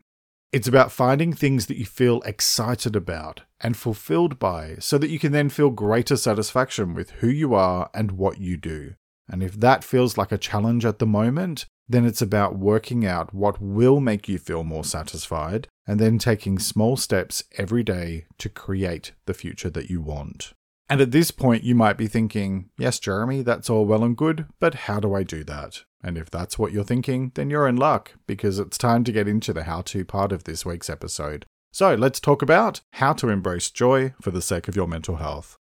It's 0.52 0.68
about 0.68 0.92
finding 0.92 1.34
things 1.34 1.66
that 1.68 1.78
you 1.78 1.86
feel 1.86 2.22
excited 2.22 2.96
about 2.96 3.42
and 3.60 3.76
fulfilled 3.76 4.38
by 4.38 4.76
so 4.80 4.98
that 4.98 5.10
you 5.10 5.20
can 5.20 5.32
then 5.32 5.50
feel 5.50 5.70
greater 5.70 6.18
satisfaction 6.18 6.94
with 6.94 7.12
who 7.12 7.28
you 7.28 7.54
are 7.54 7.90
and 7.94 8.12
what 8.12 8.40
you 8.40 8.58
do. 8.58 8.94
And 9.30 9.42
if 9.42 9.60
that 9.60 9.84
feels 9.84 10.18
like 10.18 10.32
a 10.32 10.38
challenge 10.38 10.86
at 10.86 11.00
the 11.00 11.06
moment, 11.06 11.66
then 11.92 12.06
it's 12.06 12.22
about 12.22 12.58
working 12.58 13.06
out 13.06 13.34
what 13.34 13.62
will 13.62 14.00
make 14.00 14.28
you 14.28 14.38
feel 14.38 14.64
more 14.64 14.84
satisfied 14.84 15.68
and 15.88 16.00
then 16.00 16.18
taking 16.18 16.60
small 16.60 16.96
steps 16.96 17.44
every 17.58 17.84
day 17.84 18.26
to 18.38 18.50
create 18.50 19.12
the 19.26 19.34
future 19.34 19.70
that 19.70 19.90
you 19.90 20.02
want. 20.02 20.54
And 20.90 21.00
at 21.00 21.12
this 21.12 21.32
point, 21.32 21.64
you 21.64 21.74
might 21.74 21.98
be 21.98 22.08
thinking, 22.08 22.70
yes, 22.78 23.00
Jeremy, 23.00 23.44
that's 23.44 23.70
all 23.70 23.86
well 23.86 24.04
and 24.04 24.16
good, 24.16 24.46
but 24.60 24.76
how 24.76 25.00
do 25.00 25.14
I 25.14 25.24
do 25.24 25.44
that? 25.46 25.84
And 26.04 26.18
if 26.18 26.30
that's 26.30 26.60
what 26.60 26.74
you're 26.74 26.84
thinking, 26.84 27.32
then 27.36 27.50
you're 27.50 27.68
in 27.68 27.78
luck 27.78 28.14
because 28.28 28.60
it's 28.60 28.78
time 28.78 29.04
to 29.06 29.12
get 29.12 29.28
into 29.28 29.54
the 29.54 29.64
how 29.64 29.82
to 29.84 30.04
part 30.04 30.32
of 30.32 30.44
this 30.44 30.66
week's 30.66 30.90
episode. 30.90 31.46
So 31.72 31.96
let's 31.96 32.20
talk 32.20 32.42
about 32.42 32.82
how 32.94 33.14
to 33.14 33.30
embrace 33.30 33.70
joy 33.70 34.14
for 34.22 34.32
the 34.32 34.42
sake 34.42 34.68
of 34.68 34.76
your 34.76 34.88
mental 34.88 35.16
health. 35.16 35.58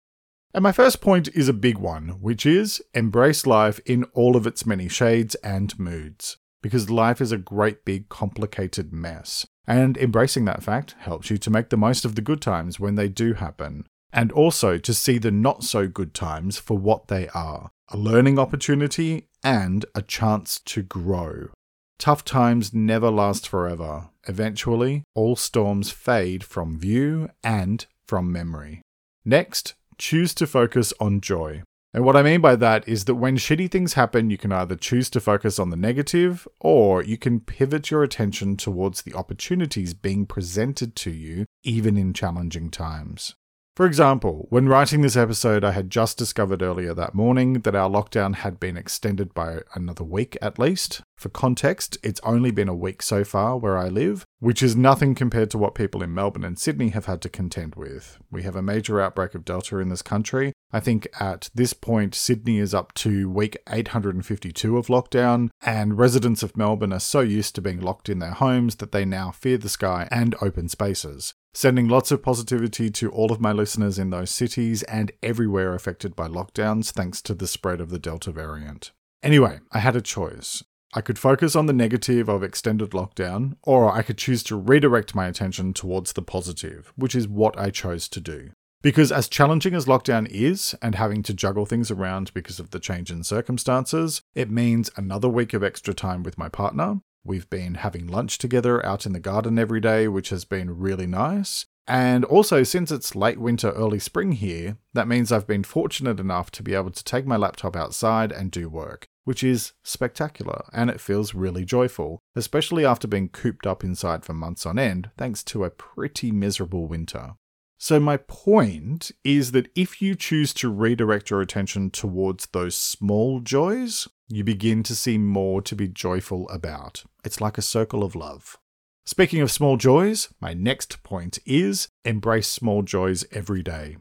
And 0.56 0.62
my 0.62 0.72
first 0.72 1.02
point 1.02 1.28
is 1.34 1.50
a 1.50 1.52
big 1.52 1.76
one, 1.76 2.08
which 2.22 2.46
is 2.46 2.82
embrace 2.94 3.44
life 3.44 3.78
in 3.84 4.04
all 4.14 4.36
of 4.36 4.46
its 4.46 4.64
many 4.64 4.88
shades 4.88 5.34
and 5.36 5.78
moods. 5.78 6.38
Because 6.62 6.88
life 6.88 7.20
is 7.20 7.30
a 7.30 7.36
great 7.36 7.84
big 7.84 8.08
complicated 8.08 8.90
mess. 8.90 9.46
And 9.66 9.98
embracing 9.98 10.46
that 10.46 10.62
fact 10.62 10.94
helps 11.00 11.28
you 11.28 11.36
to 11.36 11.50
make 11.50 11.68
the 11.68 11.76
most 11.76 12.06
of 12.06 12.14
the 12.14 12.22
good 12.22 12.40
times 12.40 12.80
when 12.80 12.94
they 12.94 13.06
do 13.06 13.34
happen. 13.34 13.84
And 14.14 14.32
also 14.32 14.78
to 14.78 14.94
see 14.94 15.18
the 15.18 15.30
not 15.30 15.62
so 15.62 15.88
good 15.88 16.14
times 16.14 16.56
for 16.56 16.78
what 16.78 17.08
they 17.08 17.28
are 17.34 17.68
a 17.90 17.98
learning 17.98 18.38
opportunity 18.38 19.28
and 19.44 19.84
a 19.94 20.00
chance 20.00 20.58
to 20.58 20.82
grow. 20.82 21.50
Tough 21.98 22.24
times 22.24 22.72
never 22.72 23.10
last 23.10 23.46
forever. 23.46 24.08
Eventually, 24.26 25.04
all 25.14 25.36
storms 25.36 25.90
fade 25.90 26.42
from 26.42 26.78
view 26.78 27.28
and 27.44 27.84
from 28.06 28.32
memory. 28.32 28.80
Next, 29.24 29.74
choose 29.98 30.34
to 30.34 30.46
focus 30.46 30.92
on 31.00 31.20
joy. 31.20 31.62
And 31.94 32.04
what 32.04 32.16
I 32.16 32.22
mean 32.22 32.42
by 32.42 32.56
that 32.56 32.86
is 32.86 33.06
that 33.06 33.14
when 33.14 33.38
shitty 33.38 33.70
things 33.70 33.94
happen, 33.94 34.28
you 34.28 34.36
can 34.36 34.52
either 34.52 34.76
choose 34.76 35.08
to 35.10 35.20
focus 35.20 35.58
on 35.58 35.70
the 35.70 35.76
negative 35.76 36.46
or 36.60 37.02
you 37.02 37.16
can 37.16 37.40
pivot 37.40 37.90
your 37.90 38.02
attention 38.02 38.58
towards 38.58 39.02
the 39.02 39.14
opportunities 39.14 39.94
being 39.94 40.26
presented 40.26 40.94
to 40.96 41.10
you, 41.10 41.46
even 41.62 41.96
in 41.96 42.12
challenging 42.12 42.70
times. 42.70 43.34
For 43.76 43.84
example, 43.84 44.46
when 44.48 44.70
writing 44.70 45.02
this 45.02 45.18
episode, 45.18 45.62
I 45.62 45.72
had 45.72 45.90
just 45.90 46.16
discovered 46.16 46.62
earlier 46.62 46.94
that 46.94 47.14
morning 47.14 47.60
that 47.60 47.74
our 47.74 47.90
lockdown 47.90 48.36
had 48.36 48.58
been 48.58 48.74
extended 48.74 49.34
by 49.34 49.58
another 49.74 50.02
week 50.02 50.34
at 50.40 50.58
least. 50.58 51.02
For 51.18 51.28
context, 51.28 51.98
it's 52.02 52.20
only 52.22 52.50
been 52.50 52.70
a 52.70 52.74
week 52.74 53.02
so 53.02 53.22
far 53.22 53.58
where 53.58 53.76
I 53.76 53.88
live, 53.88 54.24
which 54.38 54.62
is 54.62 54.76
nothing 54.76 55.14
compared 55.14 55.50
to 55.50 55.58
what 55.58 55.74
people 55.74 56.02
in 56.02 56.14
Melbourne 56.14 56.42
and 56.42 56.58
Sydney 56.58 56.88
have 56.90 57.04
had 57.04 57.20
to 57.20 57.28
contend 57.28 57.74
with. 57.74 58.16
We 58.30 58.44
have 58.44 58.56
a 58.56 58.62
major 58.62 58.98
outbreak 58.98 59.34
of 59.34 59.44
Delta 59.44 59.76
in 59.76 59.90
this 59.90 60.00
country. 60.00 60.54
I 60.72 60.80
think 60.80 61.06
at 61.20 61.50
this 61.54 61.74
point, 61.74 62.14
Sydney 62.14 62.58
is 62.58 62.72
up 62.72 62.94
to 62.94 63.28
week 63.28 63.58
852 63.68 64.78
of 64.78 64.86
lockdown, 64.86 65.50
and 65.60 65.98
residents 65.98 66.42
of 66.42 66.56
Melbourne 66.56 66.94
are 66.94 66.98
so 66.98 67.20
used 67.20 67.54
to 67.56 67.60
being 67.60 67.82
locked 67.82 68.08
in 68.08 68.20
their 68.20 68.30
homes 68.30 68.76
that 68.76 68.92
they 68.92 69.04
now 69.04 69.32
fear 69.32 69.58
the 69.58 69.68
sky 69.68 70.08
and 70.10 70.34
open 70.40 70.70
spaces. 70.70 71.34
Sending 71.56 71.88
lots 71.88 72.10
of 72.10 72.22
positivity 72.22 72.90
to 72.90 73.10
all 73.10 73.32
of 73.32 73.40
my 73.40 73.50
listeners 73.50 73.98
in 73.98 74.10
those 74.10 74.30
cities 74.30 74.82
and 74.82 75.10
everywhere 75.22 75.72
affected 75.72 76.14
by 76.14 76.28
lockdowns 76.28 76.90
thanks 76.90 77.22
to 77.22 77.32
the 77.32 77.46
spread 77.46 77.80
of 77.80 77.88
the 77.88 77.98
Delta 77.98 78.30
variant. 78.30 78.92
Anyway, 79.22 79.60
I 79.72 79.78
had 79.78 79.96
a 79.96 80.02
choice. 80.02 80.62
I 80.92 81.00
could 81.00 81.18
focus 81.18 81.56
on 81.56 81.64
the 81.64 81.72
negative 81.72 82.28
of 82.28 82.42
extended 82.42 82.90
lockdown, 82.90 83.56
or 83.62 83.90
I 83.90 84.02
could 84.02 84.18
choose 84.18 84.42
to 84.42 84.54
redirect 84.54 85.14
my 85.14 85.28
attention 85.28 85.72
towards 85.72 86.12
the 86.12 86.20
positive, 86.20 86.92
which 86.94 87.14
is 87.14 87.26
what 87.26 87.58
I 87.58 87.70
chose 87.70 88.06
to 88.10 88.20
do. 88.20 88.50
Because 88.82 89.10
as 89.10 89.26
challenging 89.26 89.72
as 89.72 89.86
lockdown 89.86 90.28
is, 90.30 90.74
and 90.82 90.94
having 90.94 91.22
to 91.22 91.32
juggle 91.32 91.64
things 91.64 91.90
around 91.90 92.34
because 92.34 92.60
of 92.60 92.70
the 92.70 92.78
change 92.78 93.10
in 93.10 93.24
circumstances, 93.24 94.20
it 94.34 94.50
means 94.50 94.90
another 94.94 95.30
week 95.30 95.54
of 95.54 95.64
extra 95.64 95.94
time 95.94 96.22
with 96.22 96.36
my 96.36 96.50
partner, 96.50 97.00
We've 97.26 97.48
been 97.50 97.74
having 97.74 98.06
lunch 98.06 98.38
together 98.38 98.84
out 98.86 99.04
in 99.04 99.12
the 99.12 99.20
garden 99.20 99.58
every 99.58 99.80
day, 99.80 100.06
which 100.06 100.28
has 100.30 100.44
been 100.44 100.78
really 100.78 101.06
nice. 101.06 101.66
And 101.88 102.24
also, 102.24 102.62
since 102.62 102.90
it's 102.90 103.14
late 103.14 103.38
winter, 103.38 103.70
early 103.70 103.98
spring 103.98 104.32
here, 104.32 104.76
that 104.94 105.06
means 105.06 105.30
I've 105.30 105.46
been 105.46 105.62
fortunate 105.62 106.18
enough 106.18 106.50
to 106.52 106.62
be 106.62 106.74
able 106.74 106.90
to 106.90 107.04
take 107.04 107.26
my 107.26 107.36
laptop 107.36 107.76
outside 107.76 108.32
and 108.32 108.50
do 108.50 108.68
work, 108.68 109.06
which 109.24 109.44
is 109.44 109.72
spectacular 109.84 110.64
and 110.72 110.90
it 110.90 111.00
feels 111.00 111.34
really 111.34 111.64
joyful, 111.64 112.20
especially 112.34 112.84
after 112.84 113.06
being 113.06 113.28
cooped 113.28 113.66
up 113.66 113.84
inside 113.84 114.24
for 114.24 114.32
months 114.32 114.66
on 114.66 114.78
end 114.78 115.10
thanks 115.16 115.44
to 115.44 115.64
a 115.64 115.70
pretty 115.70 116.32
miserable 116.32 116.86
winter. 116.88 117.34
So, 117.78 118.00
my 118.00 118.16
point 118.16 119.12
is 119.22 119.52
that 119.52 119.68
if 119.74 120.00
you 120.00 120.14
choose 120.14 120.54
to 120.54 120.70
redirect 120.70 121.28
your 121.28 121.42
attention 121.42 121.90
towards 121.90 122.46
those 122.46 122.74
small 122.74 123.40
joys, 123.40 124.08
you 124.28 124.42
begin 124.42 124.82
to 124.84 124.96
see 124.96 125.18
more 125.18 125.60
to 125.62 125.76
be 125.76 125.86
joyful 125.86 126.48
about. 126.48 127.04
It's 127.26 127.40
like 127.40 127.58
a 127.58 127.62
circle 127.62 128.04
of 128.04 128.14
love. 128.14 128.56
Speaking 129.04 129.40
of 129.40 129.50
small 129.50 129.76
joys, 129.76 130.28
my 130.40 130.54
next 130.54 131.02
point 131.02 131.40
is 131.44 131.88
embrace 132.04 132.46
small 132.46 132.82
joys 132.82 133.24
every 133.32 133.64
day. 133.64 133.96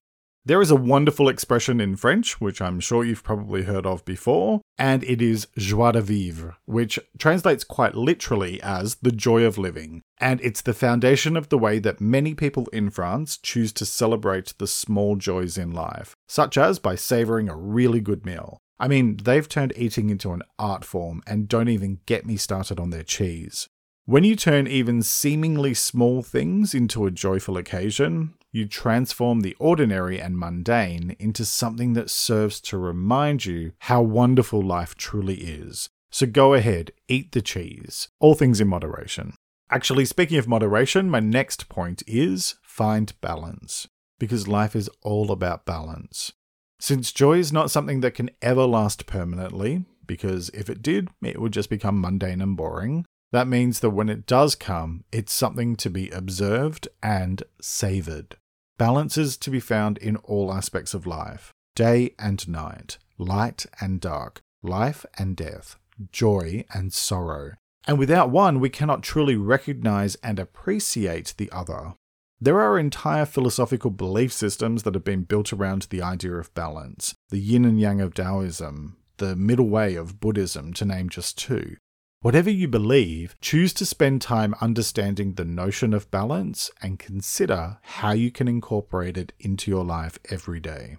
There 0.46 0.62
is 0.62 0.70
a 0.70 0.76
wonderful 0.76 1.28
expression 1.28 1.82
in 1.82 1.96
French, 1.96 2.40
which 2.40 2.62
I'm 2.62 2.80
sure 2.80 3.04
you've 3.04 3.24
probably 3.24 3.64
heard 3.64 3.88
of 3.88 4.06
before, 4.06 4.62
and 4.78 5.04
it 5.04 5.24
is 5.24 5.48
joie 5.58 5.94
de 5.94 6.02
vivre, 6.02 6.58
which 6.66 7.00
translates 7.18 7.64
quite 7.64 7.96
literally 7.96 8.62
as 8.62 8.98
the 9.02 9.12
joy 9.12 9.44
of 9.44 9.58
living. 9.58 10.04
And 10.20 10.40
it's 10.42 10.62
the 10.62 10.76
foundation 10.76 11.36
of 11.36 11.50
the 11.50 11.58
way 11.58 11.80
that 11.80 12.00
many 12.00 12.36
people 12.36 12.68
in 12.72 12.92
France 12.92 13.40
choose 13.40 13.74
to 13.74 13.88
celebrate 13.88 14.54
the 14.60 14.68
small 14.68 15.16
joys 15.16 15.58
in 15.58 15.72
life, 15.72 16.14
such 16.30 16.60
as 16.60 16.78
by 16.78 16.94
savouring 16.94 17.50
a 17.50 17.58
really 17.58 18.02
good 18.02 18.24
meal. 18.24 18.60
I 18.80 18.88
mean, 18.88 19.18
they've 19.18 19.48
turned 19.48 19.74
eating 19.76 20.10
into 20.10 20.34
an 20.34 20.44
art 20.60 20.84
form, 20.84 21.22
and 21.26 21.48
don't 21.48 21.70
even 21.70 22.00
get 22.06 22.26
me 22.26 22.38
started 22.38 22.80
on 22.80 22.90
their 22.90 23.04
cheese. 23.04 23.70
When 24.06 24.24
you 24.24 24.36
turn 24.36 24.68
even 24.68 25.02
seemingly 25.02 25.74
small 25.74 26.22
things 26.22 26.76
into 26.76 27.06
a 27.06 27.12
joyful 27.12 27.58
occasion, 27.58 28.36
you 28.52 28.68
transform 28.68 29.40
the 29.42 29.56
ordinary 29.60 30.20
and 30.22 30.38
mundane 30.38 31.16
into 31.20 31.44
something 31.44 31.94
that 31.94 32.10
serves 32.10 32.62
to 32.62 32.78
remind 32.78 33.46
you 33.46 33.72
how 33.80 34.02
wonderful 34.02 34.62
life 34.62 34.96
truly 34.96 35.36
is. 35.36 35.90
So 36.12 36.26
go 36.26 36.54
ahead, 36.54 36.92
eat 37.08 37.32
the 37.32 37.42
cheese. 37.42 38.10
All 38.20 38.36
things 38.36 38.62
in 38.62 38.68
moderation. 38.68 39.34
Actually, 39.72 40.06
speaking 40.06 40.38
of 40.38 40.48
moderation, 40.48 41.10
my 41.10 41.20
next 41.20 41.68
point 41.68 42.04
is 42.06 42.56
find 42.62 43.20
balance. 43.22 43.88
Because 44.20 44.48
life 44.48 44.76
is 44.76 44.90
all 45.02 45.32
about 45.32 45.66
balance. 45.66 46.32
Since 46.80 47.12
joy 47.12 47.40
is 47.40 47.54
not 47.54 47.72
something 47.72 48.02
that 48.02 48.16
can 48.16 48.30
ever 48.42 48.66
last 48.66 49.06
permanently, 49.06 49.86
because 50.06 50.50
if 50.50 50.70
it 50.70 50.82
did, 50.82 51.10
it 51.24 51.40
would 51.40 51.54
just 51.54 51.70
become 51.70 52.00
mundane 52.00 52.42
and 52.42 52.56
boring, 52.56 53.06
that 53.32 53.48
means 53.48 53.80
that 53.80 53.90
when 53.90 54.10
it 54.10 54.26
does 54.26 54.56
come, 54.56 55.04
it's 55.12 55.34
something 55.34 55.76
to 55.78 55.90
be 55.90 56.10
observed 56.10 56.88
and 57.02 57.44
savoured. 57.60 58.38
Balance 58.78 59.18
is 59.18 59.38
to 59.38 59.50
be 59.50 59.60
found 59.60 59.98
in 59.98 60.18
all 60.18 60.54
aspects 60.54 60.94
of 60.94 61.08
life 61.08 61.52
day 61.76 62.14
and 62.18 62.48
night, 62.48 62.98
light 63.18 63.66
and 63.82 64.00
dark, 64.00 64.42
life 64.64 65.06
and 65.18 65.36
death, 65.36 65.78
joy 66.12 66.64
and 66.74 66.94
sorrow. 66.94 67.54
And 67.88 68.00
without 68.00 68.30
one, 68.32 68.60
we 68.60 68.70
cannot 68.70 69.04
truly 69.04 69.36
recognize 69.36 70.16
and 70.16 70.40
appreciate 70.40 71.34
the 71.38 71.52
other. 71.52 71.94
There 72.40 72.60
are 72.60 72.78
entire 72.78 73.26
philosophical 73.26 73.92
belief 73.92 74.34
systems 74.34 74.84
that 74.84 74.94
have 74.94 75.06
been 75.06 75.24
built 75.24 75.54
around 75.54 75.84
the 75.84 76.02
idea 76.02 76.34
of 76.34 76.54
balance 76.54 77.16
the 77.30 77.40
yin 77.40 77.64
and 77.66 77.80
yang 77.80 78.02
of 78.02 78.14
Taoism, 78.14 78.98
the 79.18 79.36
middle 79.36 79.70
way 79.70 79.96
of 79.96 80.20
Buddhism, 80.20 80.74
to 80.74 80.86
name 80.86 81.10
just 81.10 81.38
two. 81.38 81.78
Whatever 82.22 82.50
you 82.50 82.68
believe, 82.68 83.36
choose 83.40 83.74
to 83.76 83.86
spend 83.86 84.22
time 84.22 84.56
understanding 84.60 85.34
the 85.34 85.46
notion 85.46 85.94
of 85.94 86.10
balance 86.12 86.72
and 86.82 87.00
consider 87.00 87.78
how 87.84 88.12
you 88.12 88.32
can 88.32 88.48
incorporate 88.48 89.16
it 89.16 89.32
into 89.40 89.70
your 89.72 89.86
life 89.86 90.18
every 90.30 90.60
day. 90.60 90.98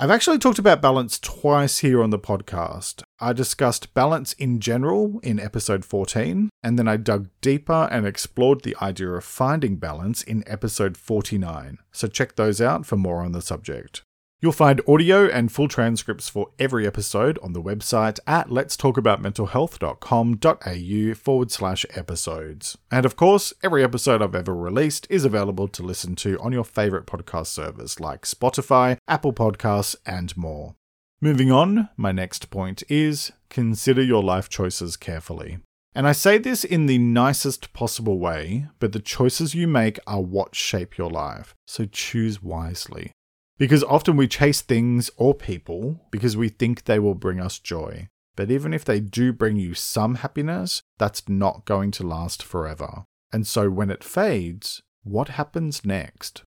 I've 0.00 0.12
actually 0.12 0.38
talked 0.38 0.60
about 0.60 0.80
balance 0.80 1.18
twice 1.18 1.78
here 1.78 2.00
on 2.04 2.10
the 2.10 2.20
podcast. 2.20 3.02
I 3.18 3.32
discussed 3.32 3.94
balance 3.94 4.32
in 4.34 4.60
general 4.60 5.18
in 5.24 5.40
episode 5.40 5.84
14, 5.84 6.50
and 6.62 6.78
then 6.78 6.86
I 6.86 6.96
dug 6.96 7.26
deeper 7.40 7.88
and 7.90 8.06
explored 8.06 8.62
the 8.62 8.76
idea 8.80 9.10
of 9.10 9.24
finding 9.24 9.74
balance 9.74 10.22
in 10.22 10.44
episode 10.46 10.96
49. 10.96 11.78
So 11.90 12.06
check 12.06 12.36
those 12.36 12.60
out 12.60 12.86
for 12.86 12.96
more 12.96 13.22
on 13.22 13.32
the 13.32 13.42
subject. 13.42 14.02
You'll 14.40 14.52
find 14.52 14.80
audio 14.86 15.26
and 15.26 15.50
full 15.50 15.66
transcripts 15.66 16.28
for 16.28 16.50
every 16.60 16.86
episode 16.86 17.40
on 17.42 17.54
the 17.54 17.62
website 17.62 18.20
at 18.24 18.50
letstalkaboutmentalhealth.com.au 18.50 21.14
forward 21.14 21.50
slash 21.50 21.84
episodes. 21.96 22.78
And 22.92 23.04
of 23.04 23.16
course, 23.16 23.52
every 23.64 23.82
episode 23.82 24.22
I've 24.22 24.36
ever 24.36 24.54
released 24.54 25.08
is 25.10 25.24
available 25.24 25.66
to 25.66 25.82
listen 25.82 26.14
to 26.16 26.38
on 26.38 26.52
your 26.52 26.62
favourite 26.62 27.06
podcast 27.06 27.48
servers 27.48 27.98
like 27.98 28.22
Spotify, 28.22 28.98
Apple 29.08 29.32
Podcasts, 29.32 29.96
and 30.06 30.36
more. 30.36 30.76
Moving 31.20 31.50
on, 31.50 31.88
my 31.96 32.12
next 32.12 32.48
point 32.48 32.84
is 32.88 33.32
consider 33.50 34.04
your 34.04 34.22
life 34.22 34.48
choices 34.48 34.96
carefully. 34.96 35.58
And 35.96 36.06
I 36.06 36.12
say 36.12 36.38
this 36.38 36.62
in 36.62 36.86
the 36.86 36.98
nicest 36.98 37.72
possible 37.72 38.20
way, 38.20 38.68
but 38.78 38.92
the 38.92 39.00
choices 39.00 39.56
you 39.56 39.66
make 39.66 39.98
are 40.06 40.22
what 40.22 40.54
shape 40.54 40.96
your 40.96 41.10
life, 41.10 41.56
so 41.66 41.86
choose 41.86 42.40
wisely. 42.40 43.10
Because 43.58 43.82
often 43.84 44.16
we 44.16 44.28
chase 44.28 44.60
things 44.60 45.10
or 45.16 45.34
people 45.34 46.00
because 46.10 46.36
we 46.36 46.48
think 46.48 46.84
they 46.84 46.98
will 46.98 47.14
bring 47.14 47.40
us 47.40 47.58
joy. 47.58 48.08
But 48.36 48.52
even 48.52 48.72
if 48.72 48.84
they 48.84 49.00
do 49.00 49.32
bring 49.32 49.56
you 49.56 49.74
some 49.74 50.16
happiness, 50.16 50.80
that's 50.96 51.28
not 51.28 51.64
going 51.64 51.90
to 51.92 52.06
last 52.06 52.40
forever. 52.40 53.04
And 53.32 53.46
so 53.46 53.68
when 53.68 53.90
it 53.90 54.04
fades, 54.04 54.80
what 55.02 55.30
happens 55.30 55.84
next? 55.84 56.44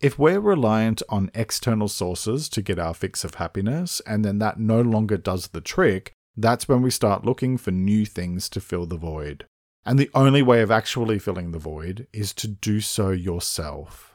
If 0.00 0.18
we're 0.18 0.40
reliant 0.40 1.02
on 1.10 1.30
external 1.34 1.88
sources 1.88 2.48
to 2.48 2.62
get 2.62 2.78
our 2.78 2.94
fix 2.94 3.22
of 3.22 3.34
happiness, 3.34 4.00
and 4.06 4.24
then 4.24 4.38
that 4.38 4.58
no 4.58 4.80
longer 4.80 5.18
does 5.18 5.48
the 5.48 5.60
trick, 5.60 6.14
that's 6.34 6.66
when 6.66 6.80
we 6.80 6.90
start 6.90 7.26
looking 7.26 7.58
for 7.58 7.70
new 7.70 8.06
things 8.06 8.48
to 8.48 8.60
fill 8.60 8.86
the 8.86 8.96
void. 8.96 9.44
And 9.84 9.98
the 9.98 10.10
only 10.14 10.40
way 10.40 10.62
of 10.62 10.70
actually 10.70 11.18
filling 11.18 11.52
the 11.52 11.58
void 11.58 12.06
is 12.14 12.32
to 12.34 12.48
do 12.48 12.80
so 12.80 13.10
yourself. 13.10 14.09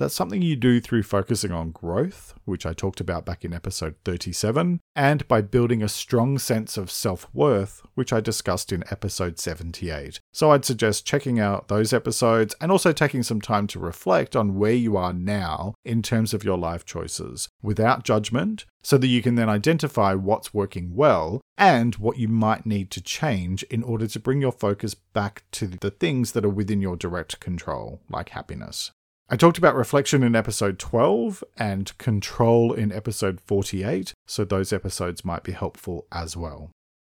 That's 0.00 0.14
something 0.14 0.40
you 0.40 0.56
do 0.56 0.80
through 0.80 1.02
focusing 1.02 1.52
on 1.52 1.72
growth, 1.72 2.32
which 2.46 2.64
I 2.64 2.72
talked 2.72 3.02
about 3.02 3.26
back 3.26 3.44
in 3.44 3.52
episode 3.52 3.96
37, 4.06 4.80
and 4.96 5.28
by 5.28 5.42
building 5.42 5.82
a 5.82 5.90
strong 5.90 6.38
sense 6.38 6.78
of 6.78 6.90
self 6.90 7.28
worth, 7.34 7.82
which 7.96 8.10
I 8.10 8.20
discussed 8.20 8.72
in 8.72 8.82
episode 8.90 9.38
78. 9.38 10.18
So 10.32 10.52
I'd 10.52 10.64
suggest 10.64 11.04
checking 11.04 11.38
out 11.38 11.68
those 11.68 11.92
episodes 11.92 12.54
and 12.62 12.72
also 12.72 12.94
taking 12.94 13.22
some 13.22 13.42
time 13.42 13.66
to 13.66 13.78
reflect 13.78 14.34
on 14.34 14.54
where 14.54 14.72
you 14.72 14.96
are 14.96 15.12
now 15.12 15.74
in 15.84 16.00
terms 16.00 16.32
of 16.32 16.44
your 16.44 16.56
life 16.56 16.86
choices 16.86 17.50
without 17.62 18.02
judgment, 18.02 18.64
so 18.82 18.96
that 18.96 19.06
you 19.06 19.20
can 19.20 19.34
then 19.34 19.50
identify 19.50 20.14
what's 20.14 20.54
working 20.54 20.94
well 20.94 21.42
and 21.58 21.96
what 21.96 22.16
you 22.16 22.26
might 22.26 22.64
need 22.64 22.90
to 22.92 23.02
change 23.02 23.64
in 23.64 23.82
order 23.82 24.06
to 24.06 24.18
bring 24.18 24.40
your 24.40 24.50
focus 24.50 24.94
back 24.94 25.42
to 25.50 25.66
the 25.66 25.90
things 25.90 26.32
that 26.32 26.46
are 26.46 26.48
within 26.48 26.80
your 26.80 26.96
direct 26.96 27.38
control, 27.38 28.00
like 28.08 28.30
happiness. 28.30 28.92
I 29.32 29.36
talked 29.36 29.58
about 29.58 29.76
reflection 29.76 30.24
in 30.24 30.34
episode 30.34 30.80
12 30.80 31.44
and 31.56 31.96
control 31.98 32.72
in 32.72 32.90
episode 32.90 33.40
48, 33.40 34.12
so 34.26 34.44
those 34.44 34.72
episodes 34.72 35.24
might 35.24 35.44
be 35.44 35.52
helpful 35.52 36.08
as 36.10 36.36
well. 36.36 36.72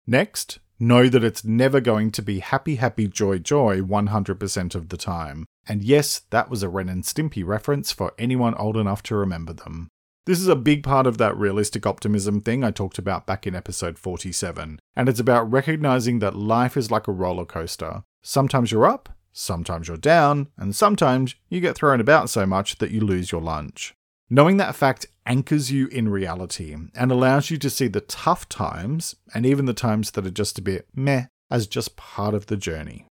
Next, 0.07 0.59
know 0.79 1.09
that 1.09 1.25
it's 1.25 1.43
never 1.43 1.81
going 1.81 2.11
to 2.11 2.21
be 2.21 2.41
happy, 2.41 2.75
happy, 2.75 3.09
joy, 3.09 3.39
joy 3.39 3.81
100% 3.81 4.75
of 4.75 4.91
the 4.91 4.99
time. 4.99 5.47
And 5.67 5.83
yes, 5.83 6.21
that 6.29 6.51
was 6.51 6.63
a 6.63 6.69
Ren 6.69 6.91
and 6.91 7.03
Stimpy 7.03 7.47
reference 7.47 7.93
for 7.93 8.13
anyone 8.19 8.55
old 8.57 8.77
enough 8.77 9.03
to 9.05 9.17
remember 9.17 9.55
them. 9.55 9.89
This 10.27 10.39
is 10.39 10.49
a 10.49 10.55
big 10.55 10.83
part 10.83 11.07
of 11.07 11.17
that 11.17 11.35
realistic 11.39 11.87
optimism 11.87 12.43
thing 12.43 12.63
I 12.63 12.73
talked 12.73 12.99
about 12.99 13.27
back 13.27 13.47
in 13.47 13.55
episode 13.55 13.99
47, 13.99 14.81
and 14.95 15.09
it's 15.09 15.19
about 15.19 15.51
recognizing 15.51 16.19
that 16.19 16.37
life 16.37 16.77
is 16.77 16.91
like 16.91 17.09
a 17.09 17.13
roller 17.13 17.47
coaster. 17.47 18.05
Sometimes 18.23 18.71
you're 18.71 18.85
up, 18.85 19.09
Sometimes 19.33 19.89
you're 19.89 19.97
down, 19.97 20.49
and 20.57 20.75
sometimes 20.77 21.35
you 21.49 21.61
get 21.61 21.75
thrown 21.75 22.01
about 22.01 22.31
so 22.31 22.47
much 22.47 22.77
that 22.79 22.91
you 22.91 23.01
lose 23.01 23.33
your 23.33 23.41
lunch. 23.41 23.95
Knowing 24.29 24.57
that 24.57 24.77
fact 24.77 25.07
anchors 25.27 25.71
you 25.71 25.87
in 25.89 26.09
reality 26.09 26.75
and 26.95 27.11
allows 27.11 27.51
you 27.51 27.59
to 27.59 27.71
see 27.71 27.89
the 27.89 28.01
tough 28.01 28.49
times, 28.49 29.17
and 29.35 29.45
even 29.45 29.67
the 29.67 29.75
times 29.75 30.11
that 30.13 30.27
are 30.27 30.31
just 30.31 30.59
a 30.59 30.63
bit 30.63 30.87
meh, 30.95 31.27
as 31.51 31.67
just 31.67 31.97
part 31.97 32.35
of 32.35 32.47
the 32.47 32.57
journey. 32.57 33.07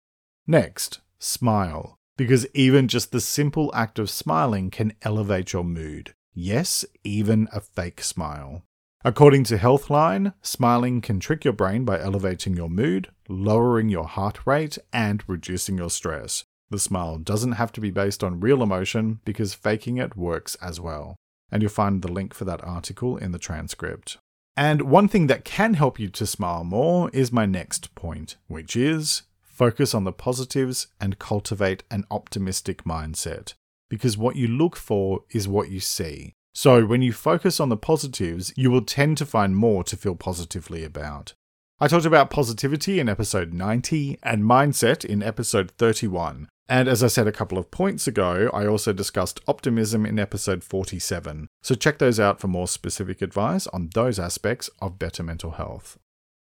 Next, 0.45 0.99
smile, 1.19 1.95
because 2.17 2.47
even 2.53 2.87
just 2.87 3.11
the 3.11 3.21
simple 3.21 3.71
act 3.73 3.99
of 3.99 4.09
smiling 4.09 4.69
can 4.69 4.93
elevate 5.01 5.53
your 5.53 5.63
mood. 5.63 6.13
Yes, 6.33 6.85
even 7.03 7.47
a 7.51 7.59
fake 7.59 8.01
smile. 8.01 8.63
According 9.03 9.43
to 9.45 9.57
Healthline, 9.57 10.33
smiling 10.41 11.01
can 11.01 11.19
trick 11.19 11.43
your 11.43 11.53
brain 11.53 11.85
by 11.85 11.99
elevating 11.99 12.55
your 12.55 12.69
mood, 12.69 13.09
lowering 13.27 13.89
your 13.89 14.05
heart 14.05 14.45
rate, 14.45 14.77
and 14.91 15.23
reducing 15.27 15.77
your 15.77 15.89
stress. 15.89 16.43
The 16.69 16.79
smile 16.79 17.17
doesn't 17.17 17.53
have 17.53 17.71
to 17.73 17.81
be 17.81 17.91
based 17.91 18.23
on 18.23 18.39
real 18.39 18.61
emotion 18.61 19.19
because 19.23 19.53
faking 19.53 19.97
it 19.97 20.17
works 20.17 20.55
as 20.61 20.79
well. 20.79 21.15
And 21.49 21.61
you'll 21.61 21.71
find 21.71 22.01
the 22.01 22.11
link 22.11 22.33
for 22.33 22.45
that 22.45 22.63
article 22.63 23.15
in 23.15 23.31
the 23.31 23.39
transcript. 23.39 24.17
And 24.57 24.81
one 24.81 25.07
thing 25.07 25.27
that 25.27 25.45
can 25.45 25.75
help 25.75 25.99
you 25.99 26.09
to 26.09 26.25
smile 26.25 26.63
more 26.63 27.09
is 27.13 27.31
my 27.31 27.45
next 27.45 27.93
point, 27.95 28.35
which 28.47 28.75
is 28.75 29.21
focus 29.43 29.93
on 29.93 30.03
the 30.03 30.11
positives 30.11 30.87
and 30.99 31.19
cultivate 31.19 31.83
an 31.89 32.05
optimistic 32.11 32.83
mindset. 32.83 33.53
Because 33.89 34.17
what 34.17 34.35
you 34.35 34.47
look 34.47 34.75
for 34.75 35.23
is 35.31 35.47
what 35.47 35.69
you 35.69 35.79
see. 35.79 36.33
So, 36.53 36.85
when 36.85 37.03
you 37.03 37.13
focus 37.13 37.59
on 37.59 37.69
the 37.69 37.77
positives, 37.77 38.51
you 38.57 38.71
will 38.71 38.81
tend 38.81 39.17
to 39.19 39.25
find 39.27 39.55
more 39.55 39.83
to 39.83 39.95
feel 39.95 40.15
positively 40.15 40.83
about. 40.83 41.33
I 41.79 41.87
talked 41.87 42.07
about 42.07 42.31
positivity 42.31 42.99
in 42.99 43.07
episode 43.07 43.53
90 43.53 44.17
and 44.23 44.43
mindset 44.43 45.05
in 45.05 45.21
episode 45.21 45.69
31. 45.77 46.49
And 46.67 46.87
as 46.87 47.03
I 47.03 47.07
said 47.07 47.27
a 47.27 47.31
couple 47.31 47.59
of 47.59 47.69
points 47.69 48.07
ago, 48.07 48.49
I 48.51 48.65
also 48.65 48.93
discussed 48.93 49.41
optimism 49.47 50.03
in 50.03 50.17
episode 50.17 50.63
47. 50.63 51.47
So 51.61 51.75
check 51.75 51.99
those 51.99 52.19
out 52.19 52.39
for 52.39 52.47
more 52.47 52.67
specific 52.67 53.21
advice 53.21 53.67
on 53.67 53.91
those 53.93 54.17
aspects 54.17 54.71
of 54.81 54.97
better 54.97 55.21
mental 55.21 55.51
health. 55.51 55.99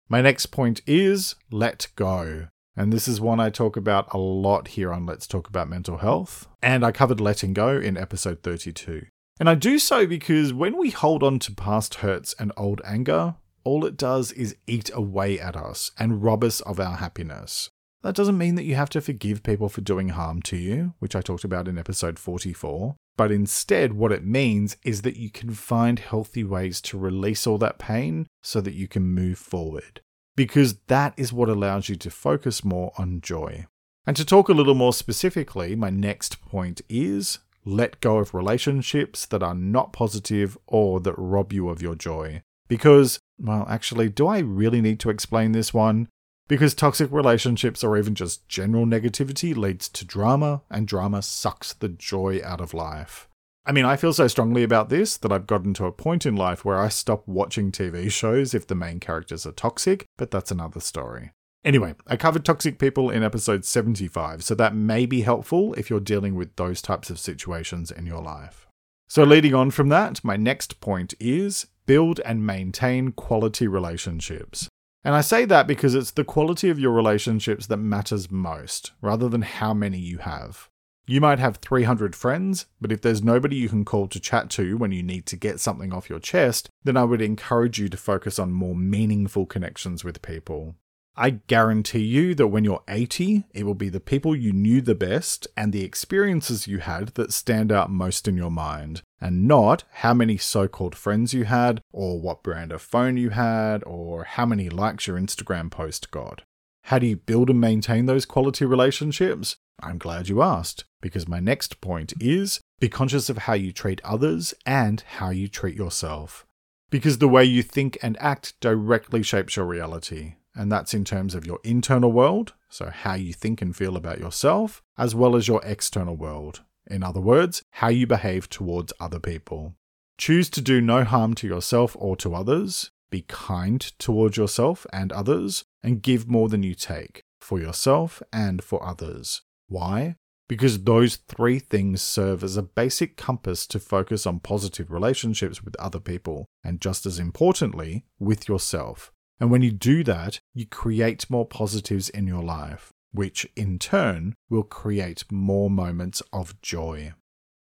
My 0.09 0.19
next 0.19 0.47
point 0.47 0.81
is 0.87 1.35
let 1.51 1.89
go. 1.95 2.47
And 2.75 2.91
this 2.91 3.07
is 3.07 3.21
one 3.21 3.39
I 3.39 3.51
talk 3.51 3.77
about 3.77 4.11
a 4.11 4.17
lot 4.17 4.69
here 4.69 4.91
on 4.91 5.05
Let's 5.05 5.27
Talk 5.27 5.47
About 5.47 5.69
Mental 5.69 5.97
Health. 5.97 6.47
And 6.63 6.83
I 6.83 6.91
covered 6.91 7.21
letting 7.21 7.53
go 7.53 7.77
in 7.77 7.97
episode 7.97 8.41
32. 8.41 9.05
And 9.39 9.47
I 9.47 9.53
do 9.53 9.77
so 9.77 10.07
because 10.07 10.53
when 10.53 10.75
we 10.75 10.89
hold 10.89 11.21
on 11.21 11.37
to 11.39 11.51
past 11.51 11.95
hurts 11.95 12.33
and 12.39 12.51
old 12.57 12.81
anger, 12.83 13.35
all 13.63 13.85
it 13.85 13.97
does 13.97 14.31
is 14.31 14.55
eat 14.67 14.89
away 14.93 15.39
at 15.39 15.55
us 15.55 15.91
and 15.97 16.23
rob 16.23 16.43
us 16.43 16.61
of 16.61 16.79
our 16.79 16.97
happiness. 16.97 17.69
That 18.01 18.15
doesn't 18.15 18.37
mean 18.37 18.55
that 18.55 18.63
you 18.63 18.75
have 18.75 18.89
to 18.91 19.01
forgive 19.01 19.43
people 19.43 19.67
for 19.67 19.81
doing 19.81 20.09
harm 20.09 20.41
to 20.43 20.55
you, 20.55 20.93
which 20.99 21.15
I 21.15 21.21
talked 21.21 21.43
about 21.43 21.67
in 21.67 21.77
episode 21.77 22.17
44. 22.17 22.95
But 23.17 23.31
instead, 23.31 23.93
what 23.93 24.13
it 24.13 24.23
means 24.23 24.77
is 24.83 25.01
that 25.01 25.17
you 25.17 25.29
can 25.29 25.51
find 25.51 25.99
healthy 25.99 26.43
ways 26.43 26.79
to 26.83 26.97
release 26.97 27.45
all 27.45 27.57
that 27.57 27.77
pain 27.77 28.27
so 28.41 28.61
that 28.61 28.73
you 28.73 28.87
can 28.87 29.03
move 29.03 29.37
forward. 29.37 29.99
Because 30.37 30.75
that 30.87 31.13
is 31.17 31.33
what 31.33 31.49
allows 31.49 31.89
you 31.89 31.97
to 31.97 32.09
focus 32.09 32.63
more 32.63 32.93
on 32.97 33.19
joy. 33.19 33.65
And 34.07 34.15
to 34.15 34.23
talk 34.23 34.47
a 34.47 34.53
little 34.53 34.75
more 34.75 34.93
specifically, 34.93 35.75
my 35.75 35.89
next 35.89 36.41
point 36.41 36.81
is 36.87 37.39
let 37.65 37.99
go 37.99 38.19
of 38.19 38.33
relationships 38.33 39.25
that 39.25 39.43
are 39.43 39.53
not 39.53 39.91
positive 39.91 40.57
or 40.65 41.01
that 41.01 41.15
rob 41.17 41.51
you 41.51 41.67
of 41.67 41.81
your 41.81 41.95
joy. 41.95 42.41
Because, 42.69 43.19
well, 43.39 43.65
actually, 43.69 44.09
do 44.09 44.27
I 44.27 44.39
really 44.39 44.81
need 44.81 44.99
to 45.01 45.09
explain 45.09 45.51
this 45.51 45.73
one? 45.73 46.07
Because 46.47 46.73
toxic 46.73 47.11
relationships 47.11 47.83
or 47.83 47.97
even 47.97 48.15
just 48.15 48.47
general 48.47 48.85
negativity 48.85 49.55
leads 49.55 49.87
to 49.89 50.05
drama, 50.05 50.63
and 50.69 50.87
drama 50.87 51.21
sucks 51.21 51.73
the 51.73 51.89
joy 51.89 52.41
out 52.43 52.59
of 52.59 52.73
life. 52.73 53.27
I 53.65 53.71
mean, 53.71 53.85
I 53.85 53.97
feel 53.97 54.13
so 54.13 54.27
strongly 54.27 54.63
about 54.63 54.89
this 54.89 55.15
that 55.17 55.31
I've 55.31 55.45
gotten 55.45 55.75
to 55.75 55.85
a 55.85 55.91
point 55.91 56.25
in 56.25 56.35
life 56.35 56.65
where 56.65 56.79
I 56.79 56.89
stop 56.89 57.27
watching 57.27 57.71
TV 57.71 58.11
shows 58.11 58.55
if 58.55 58.65
the 58.65 58.73
main 58.73 58.99
characters 58.99 59.45
are 59.45 59.51
toxic, 59.51 60.05
but 60.17 60.31
that's 60.31 60.49
another 60.49 60.79
story. 60.79 61.31
Anyway, 61.63 61.93
I 62.07 62.15
covered 62.15 62.45
toxic 62.45 62.79
people 62.79 63.11
in 63.11 63.21
episode 63.21 63.65
75, 63.65 64.43
so 64.43 64.55
that 64.55 64.73
may 64.73 65.05
be 65.05 65.21
helpful 65.21 65.73
if 65.75 65.89
you're 65.89 65.99
dealing 65.99 66.33
with 66.33 66.55
those 66.55 66.81
types 66.81 67.09
of 67.09 67.19
situations 67.19 67.91
in 67.91 68.07
your 68.07 68.23
life. 68.23 68.65
So, 69.07 69.23
leading 69.23 69.53
on 69.53 69.69
from 69.71 69.89
that, 69.89 70.23
my 70.23 70.37
next 70.37 70.79
point 70.79 71.13
is 71.19 71.67
build 71.89 72.19
and 72.19 72.45
maintain 72.45 73.11
quality 73.11 73.67
relationships. 73.67 74.69
And 75.03 75.15
I 75.15 75.21
say 75.21 75.43
that 75.45 75.65
because 75.65 75.95
it's 75.95 76.11
the 76.11 76.23
quality 76.23 76.69
of 76.69 76.77
your 76.77 76.91
relationships 76.91 77.65
that 77.65 77.77
matters 77.77 78.29
most, 78.29 78.91
rather 79.01 79.27
than 79.27 79.41
how 79.41 79.73
many 79.73 79.97
you 79.97 80.19
have. 80.19 80.69
You 81.07 81.19
might 81.19 81.39
have 81.39 81.57
300 81.57 82.15
friends, 82.15 82.67
but 82.79 82.91
if 82.91 83.01
there's 83.01 83.23
nobody 83.23 83.55
you 83.55 83.69
can 83.69 83.85
call 83.85 84.07
to 84.09 84.19
chat 84.19 84.51
to 84.51 84.77
when 84.77 84.91
you 84.91 85.01
need 85.01 85.25
to 85.25 85.35
get 85.35 85.59
something 85.59 85.91
off 85.91 86.11
your 86.11 86.19
chest, 86.19 86.69
then 86.83 86.95
I 86.95 87.05
would 87.05 87.23
encourage 87.23 87.79
you 87.79 87.89
to 87.89 87.97
focus 87.97 88.37
on 88.37 88.51
more 88.51 88.75
meaningful 88.75 89.47
connections 89.47 90.03
with 90.03 90.21
people. 90.21 90.75
I 91.21 91.31
guarantee 91.31 91.99
you 91.99 92.33
that 92.35 92.47
when 92.47 92.63
you're 92.63 92.81
80, 92.87 93.43
it 93.53 93.65
will 93.65 93.75
be 93.75 93.89
the 93.89 93.99
people 93.99 94.37
you 94.37 94.53
knew 94.53 94.79
the 94.79 94.95
best 94.95 95.49
and 95.57 95.73
the 95.73 95.83
experiences 95.83 96.65
you 96.65 96.77
had 96.77 97.09
that 97.15 97.33
stand 97.33 97.73
out 97.73 97.91
most 97.91 98.25
in 98.25 98.37
your 98.37 98.49
mind, 98.49 99.01
and 99.19 99.45
not 99.45 99.83
how 99.95 100.13
many 100.13 100.37
so 100.37 100.69
called 100.69 100.95
friends 100.95 101.33
you 101.33 101.43
had, 101.43 101.81
or 101.91 102.21
what 102.21 102.41
brand 102.41 102.71
of 102.71 102.81
phone 102.81 103.17
you 103.17 103.31
had, 103.31 103.83
or 103.83 104.23
how 104.23 104.45
many 104.45 104.69
likes 104.69 105.07
your 105.07 105.19
Instagram 105.19 105.69
post 105.69 106.09
got. 106.09 106.43
How 106.83 106.99
do 106.99 107.07
you 107.07 107.17
build 107.17 107.49
and 107.49 107.59
maintain 107.59 108.05
those 108.05 108.25
quality 108.25 108.63
relationships? 108.63 109.57
I'm 109.83 109.97
glad 109.97 110.29
you 110.29 110.41
asked, 110.41 110.85
because 111.01 111.27
my 111.27 111.41
next 111.41 111.81
point 111.81 112.13
is 112.21 112.61
be 112.79 112.87
conscious 112.87 113.29
of 113.29 113.39
how 113.39 113.55
you 113.55 113.73
treat 113.73 113.99
others 114.05 114.53
and 114.65 115.01
how 115.01 115.31
you 115.31 115.49
treat 115.49 115.75
yourself. 115.75 116.45
Because 116.89 117.17
the 117.17 117.27
way 117.27 117.43
you 117.43 117.61
think 117.61 117.97
and 118.01 118.15
act 118.21 118.53
directly 118.61 119.21
shapes 119.21 119.57
your 119.57 119.65
reality 119.65 120.35
and 120.59 120.69
that's 120.69 120.93
in 120.93 121.05
terms 121.05 121.35
of 121.35 121.47
your 121.47 121.59
internal 121.63 122.11
world, 122.11 122.51
so 122.67 122.89
how 122.89 123.13
you 123.13 123.31
think 123.31 123.61
and 123.61 123.73
feel 123.73 123.95
about 123.95 124.19
yourself, 124.19 124.83
as 124.97 125.15
well 125.15 125.37
as 125.37 125.47
your 125.47 125.61
external 125.63 126.17
world. 126.17 126.63
In 126.85 127.01
other 127.01 127.21
words, 127.21 127.63
how 127.71 127.87
you 127.87 128.05
behave 128.05 128.49
towards 128.49 128.91
other 128.99 129.21
people. 129.21 129.75
Choose 130.17 130.49
to 130.49 130.59
do 130.59 130.81
no 130.81 131.05
harm 131.05 131.33
to 131.35 131.47
yourself 131.47 131.95
or 131.97 132.17
to 132.17 132.35
others, 132.35 132.91
be 133.09 133.21
kind 133.21 133.79
towards 133.99 134.35
yourself 134.35 134.85
and 134.91 135.13
others, 135.13 135.63
and 135.81 136.01
give 136.01 136.27
more 136.27 136.49
than 136.49 136.61
you 136.61 136.75
take, 136.75 137.23
for 137.39 137.57
yourself 137.61 138.21
and 138.33 138.61
for 138.61 138.85
others. 138.85 139.43
Why? 139.69 140.17
Because 140.49 140.83
those 140.83 141.15
three 141.15 141.59
things 141.59 142.01
serve 142.01 142.43
as 142.43 142.57
a 142.57 142.63
basic 142.63 143.15
compass 143.15 143.65
to 143.67 143.79
focus 143.79 144.25
on 144.25 144.41
positive 144.41 144.91
relationships 144.91 145.63
with 145.63 145.77
other 145.77 146.01
people, 146.01 146.47
and 146.65 146.81
just 146.81 147.05
as 147.05 147.17
importantly, 147.17 148.03
with 148.19 148.49
yourself. 148.49 149.13
And 149.39 149.49
when 149.49 149.61
you 149.61 149.71
do 149.71 150.03
that, 150.03 150.39
you 150.53 150.65
create 150.65 151.29
more 151.29 151.45
positives 151.45 152.09
in 152.09 152.27
your 152.27 152.43
life, 152.43 152.91
which 153.11 153.47
in 153.55 153.79
turn 153.79 154.35
will 154.49 154.63
create 154.63 155.23
more 155.31 155.69
moments 155.69 156.21
of 156.33 156.59
joy. 156.61 157.13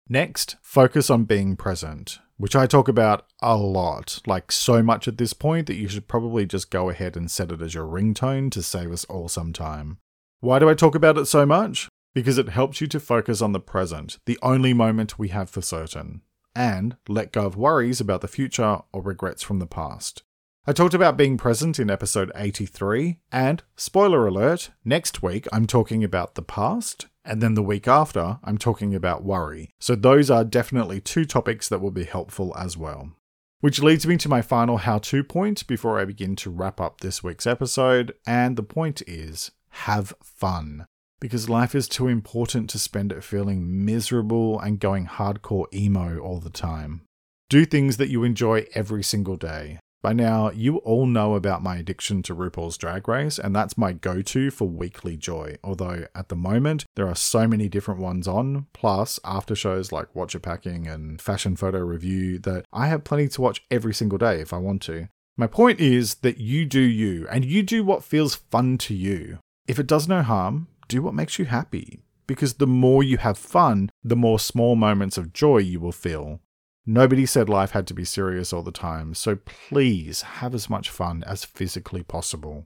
Next, 0.08 0.56
focus 0.61 1.08
on 1.08 1.24
being 1.24 1.56
present, 1.56 2.18
which 2.37 2.54
I 2.54 2.66
talk 2.66 2.88
about 2.88 3.26
a 3.40 3.56
lot, 3.56 4.20
like 4.26 4.52
so 4.52 4.82
much 4.82 5.08
at 5.08 5.16
this 5.16 5.32
point 5.32 5.66
that 5.68 5.76
you 5.76 5.88
should 5.88 6.08
probably 6.08 6.44
just 6.44 6.70
go 6.70 6.90
ahead 6.90 7.16
and 7.16 7.30
set 7.30 7.52
it 7.52 7.62
as 7.62 7.74
your 7.74 7.87
ringtone 7.87 8.50
to 8.50 8.62
save 8.62 8.92
us 8.92 9.04
all 9.06 9.28
some 9.28 9.52
time. 9.52 9.98
Why 10.40 10.58
do 10.58 10.68
I 10.68 10.74
talk 10.74 10.94
about 10.94 11.16
it 11.18 11.26
so 11.26 11.46
much? 11.46 11.88
because 12.14 12.38
it 12.38 12.48
helps 12.50 12.80
you 12.80 12.87
to 12.88 13.00
focus 13.00 13.40
on 13.40 13.52
the 13.52 13.61
present, 13.61 14.18
the 14.26 14.38
only 14.42 14.72
moment 14.72 15.18
we 15.18 15.28
have 15.28 15.48
for 15.48 15.62
certain, 15.62 16.22
and 16.54 16.96
let 17.08 17.32
go 17.32 17.46
of 17.46 17.56
worries 17.56 18.00
about 18.00 18.20
the 18.20 18.28
future 18.28 18.80
or 18.92 19.02
regrets 19.02 19.42
from 19.42 19.58
the 19.58 19.66
past. 19.66 20.22
I 20.64 20.72
talked 20.72 20.94
about 20.94 21.16
being 21.16 21.38
present 21.38 21.81
in 21.81 21.90
episode 21.90 22.31
83, 22.37 23.18
and 23.33 23.64
spoiler 23.75 24.29
alert, 24.29 24.70
next 24.85 25.20
week 25.20 25.48
I'm 25.53 25.66
talking 25.66 26.05
about 26.05 26.37
the 26.37 26.42
past, 26.42 27.07
and 27.25 27.42
then 27.42 27.55
the 27.55 27.64
week 27.64 27.88
after 27.88 28.38
I'm 28.44 28.59
talking 28.59 28.94
about 28.94 29.25
worry. 29.25 29.70
So 29.81 29.96
those 29.96 30.31
are 30.31 30.44
definitely 30.44 31.01
two 31.01 31.25
topics 31.25 31.68
that 31.68 31.81
will 31.81 31.90
be 31.90 32.05
helpful 32.05 32.57
as 32.57 32.77
well. 32.77 33.11
Which 33.59 33.83
leads 33.83 34.07
me 34.07 34.16
to 34.18 34.29
my 34.29 34.40
final 34.40 34.77
how 34.77 34.98
to 34.98 35.25
point 35.25 35.66
before 35.66 35.98
I 35.98 36.05
begin 36.05 36.37
to 36.37 36.51
wrap 36.51 36.81
up 36.81 37.01
this 37.01 37.25
week's 37.25 37.46
episode, 37.46 38.14
and 38.25 38.57
the 38.57 38.62
point 38.62 39.03
is 39.09 39.51
have 39.70 40.14
fun 40.22 40.87
because 41.18 41.48
life 41.48 41.75
is 41.75 41.88
too 41.88 42.07
important 42.07 42.70
to 42.70 42.79
spend 42.79 43.11
it 43.11 43.25
feeling 43.25 43.85
miserable 43.85 44.61
and 44.61 44.79
going 44.79 45.07
hardcore 45.07 45.66
emo 45.75 46.20
all 46.20 46.38
the 46.38 46.51
time. 46.51 47.03
Do 47.48 47.64
things 47.64 47.96
that 47.96 48.11
you 48.11 48.22
enjoy 48.22 48.66
every 48.77 49.03
single 49.03 49.37
day. 49.37 49.81
By 50.02 50.12
now, 50.12 50.50
you 50.50 50.78
all 50.78 51.06
know 51.06 51.36
about 51.36 51.62
my 51.62 51.76
addiction 51.76 52.22
to 52.24 52.34
RuPaul's 52.34 52.76
Drag 52.76 53.06
Race, 53.06 53.38
and 53.38 53.54
that's 53.54 53.78
my 53.78 53.92
go 53.92 54.20
to 54.20 54.50
for 54.50 54.66
weekly 54.66 55.16
joy. 55.16 55.58
Although 55.62 56.06
at 56.12 56.28
the 56.28 56.34
moment, 56.34 56.86
there 56.96 57.06
are 57.06 57.14
so 57.14 57.46
many 57.46 57.68
different 57.68 58.00
ones 58.00 58.26
on, 58.26 58.66
plus 58.72 59.20
after 59.24 59.54
shows 59.54 59.92
like 59.92 60.08
Whatcha 60.12 60.40
Packin' 60.40 60.88
and 60.88 61.22
Fashion 61.22 61.54
Photo 61.54 61.78
Review, 61.78 62.40
that 62.40 62.66
I 62.72 62.88
have 62.88 63.04
plenty 63.04 63.28
to 63.28 63.40
watch 63.40 63.62
every 63.70 63.94
single 63.94 64.18
day 64.18 64.40
if 64.40 64.52
I 64.52 64.58
want 64.58 64.82
to. 64.82 65.06
My 65.36 65.46
point 65.46 65.78
is 65.78 66.16
that 66.16 66.38
you 66.38 66.66
do 66.66 66.80
you, 66.80 67.28
and 67.28 67.44
you 67.44 67.62
do 67.62 67.84
what 67.84 68.02
feels 68.02 68.34
fun 68.34 68.78
to 68.78 68.94
you. 68.94 69.38
If 69.68 69.78
it 69.78 69.86
does 69.86 70.08
no 70.08 70.22
harm, 70.22 70.66
do 70.88 71.00
what 71.00 71.14
makes 71.14 71.38
you 71.38 71.44
happy. 71.44 72.02
Because 72.26 72.54
the 72.54 72.66
more 72.66 73.04
you 73.04 73.18
have 73.18 73.38
fun, 73.38 73.88
the 74.02 74.16
more 74.16 74.40
small 74.40 74.74
moments 74.74 75.16
of 75.16 75.32
joy 75.32 75.58
you 75.58 75.78
will 75.78 75.92
feel. 75.92 76.40
Nobody 76.85 77.27
said 77.27 77.49
life 77.49 77.71
had 77.71 77.87
to 77.87 77.95
be 77.95 78.05
serious 78.05 78.53
all 78.53 78.62
the 78.62 78.73
time, 78.73 79.14
so 79.14 79.37
please 79.37 80.23
have 80.23 80.55
as 80.55 80.68
much 80.68 80.90
fun 80.90 81.23
as 81.27 81.45
physically 81.45 82.03
possible. 82.03 82.64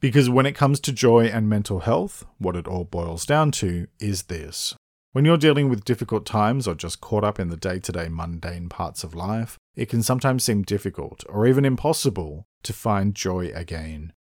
Because 0.00 0.28
when 0.28 0.44
it 0.44 0.52
comes 0.52 0.80
to 0.80 0.92
joy 0.92 1.26
and 1.26 1.48
mental 1.48 1.80
health, 1.80 2.26
what 2.38 2.56
it 2.56 2.68
all 2.68 2.84
boils 2.84 3.24
down 3.24 3.50
to 3.52 3.86
is 3.98 4.24
this. 4.24 4.74
When 5.12 5.24
you're 5.24 5.38
dealing 5.38 5.70
with 5.70 5.84
difficult 5.84 6.26
times 6.26 6.68
or 6.68 6.74
just 6.74 7.00
caught 7.00 7.24
up 7.24 7.40
in 7.40 7.48
the 7.48 7.56
day 7.56 7.78
to 7.78 7.92
day 7.92 8.08
mundane 8.10 8.68
parts 8.68 9.02
of 9.02 9.14
life, 9.14 9.56
it 9.76 9.88
can 9.88 10.02
sometimes 10.02 10.44
seem 10.44 10.62
difficult 10.62 11.24
or 11.28 11.46
even 11.46 11.64
impossible 11.64 12.46
to 12.64 12.72
find 12.72 13.14
joy 13.14 13.50
again. 13.54 14.12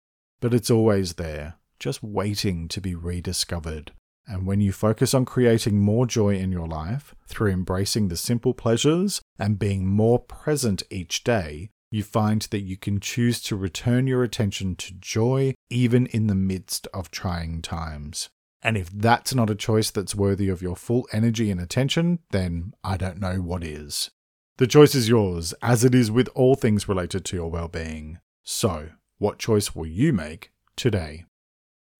But 0.41 0.55
it's 0.55 0.71
always 0.71 1.15
there, 1.15 1.55
just 1.79 2.03
waiting 2.03 2.69
to 2.69 2.81
be 2.81 2.95
rediscovered. 2.95 3.93
And 4.27 4.47
when 4.47 4.61
you 4.61 4.73
focus 4.73 5.15
on 5.15 5.25
creating 5.25 5.81
more 5.81 6.07
joy 6.07 6.37
in 6.37 6.53
your 6.53 6.69
life 6.69 7.15
through 7.27 7.51
embracing 7.51 8.09
the 8.09 8.17
simple 8.17 8.55
pleasures 8.55 9.21
and 9.39 9.59
being 9.59 9.87
more 9.87 10.19
present 10.19 10.83
each 10.91 11.25
day, 11.25 11.71
you 11.91 12.03
find 12.03 12.43
that 12.51 12.61
you 12.61 12.77
can 12.77 13.01
choose 13.01 13.41
to 13.43 13.57
return 13.57 14.07
your 14.07 14.23
attention 14.23 14.77
to 14.77 14.95
joy 14.95 15.55
even 15.69 16.07
in 16.07 16.27
the 16.27 16.35
midst 16.35 16.87
of 16.95 17.11
trying 17.11 17.61
times. 17.61 18.31
And 18.63 18.77
if 18.77 18.91
that's 18.91 19.35
not 19.35 19.51
a 19.51 19.57
choice 19.57 19.91
that's 19.91 20.15
worthy 20.15 20.49
of 20.49 20.63
your 20.63 20.77
full 20.77 21.07
energy 21.13 21.51
and 21.51 21.61
attention, 21.61 22.21
then 22.31 22.73
I 22.83 22.97
don't 22.97 23.21
know 23.21 23.37
what 23.43 23.65
is. 23.65 24.11
The 24.59 24.67
choice 24.67 24.95
is 24.95 25.09
yours, 25.09 25.53
as 25.61 25.85
it 25.85 25.95
is 25.95 26.11
with 26.11 26.29
all 26.35 26.55
things 26.55 26.89
related 26.89 27.25
to 27.27 27.37
your 27.37 27.51
well 27.51 27.69
being. 27.69 28.19
So, 28.45 28.91
what 29.19 29.39
choice 29.39 29.75
will 29.75 29.87
you 29.87 30.13
make 30.13 30.53
today? 30.77 31.25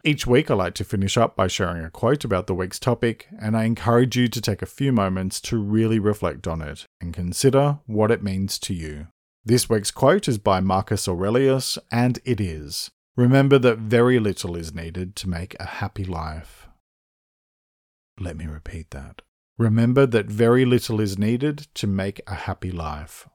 Each 0.05 0.27
week, 0.27 0.51
I 0.51 0.55
like 0.55 0.75
to 0.75 0.85
finish 0.85 1.17
up 1.17 1.37
by 1.37 1.47
sharing 1.47 1.85
a 1.85 1.91
quote 1.91 2.25
about 2.25 2.49
the 2.49 2.55
week's 2.55 2.81
topic, 2.81 3.29
and 3.41 3.57
I 3.57 3.65
encourage 3.65 4.17
you 4.17 4.27
to 4.29 4.41
take 4.41 4.61
a 4.61 4.67
few 4.67 4.93
moments 4.93 5.41
to 5.43 5.57
really 5.59 6.01
reflect 6.01 6.49
on 6.49 6.61
it 6.61 6.87
and 7.01 7.15
consider 7.15 7.79
what 7.87 8.11
it 8.11 8.23
means 8.23 8.59
to 8.61 8.75
you. 8.75 9.07
This 9.45 9.69
week's 9.69 9.93
quote 9.93 10.27
is 10.27 10.39
by 10.39 10.61
Marcus 10.61 11.07
Aurelius, 11.07 11.79
and 11.91 12.19
it 12.25 12.41
is 12.41 12.91
Remember 13.17 13.59
that 13.59 13.79
very 13.79 14.19
little 14.19 14.57
is 14.57 14.75
needed 14.75 15.15
to 15.17 15.29
make 15.29 15.55
a 15.61 15.67
happy 15.67 16.05
life. 16.05 16.67
Let 18.19 18.37
me 18.37 18.47
repeat 18.47 18.91
that. 18.91 19.21
Remember 19.59 20.07
that 20.07 20.27
very 20.27 20.65
little 20.65 20.99
is 20.99 21.19
needed 21.19 21.69
to 21.75 21.87
make 21.87 22.23
a 22.27 22.35
happy 22.35 22.71
life. 22.71 23.29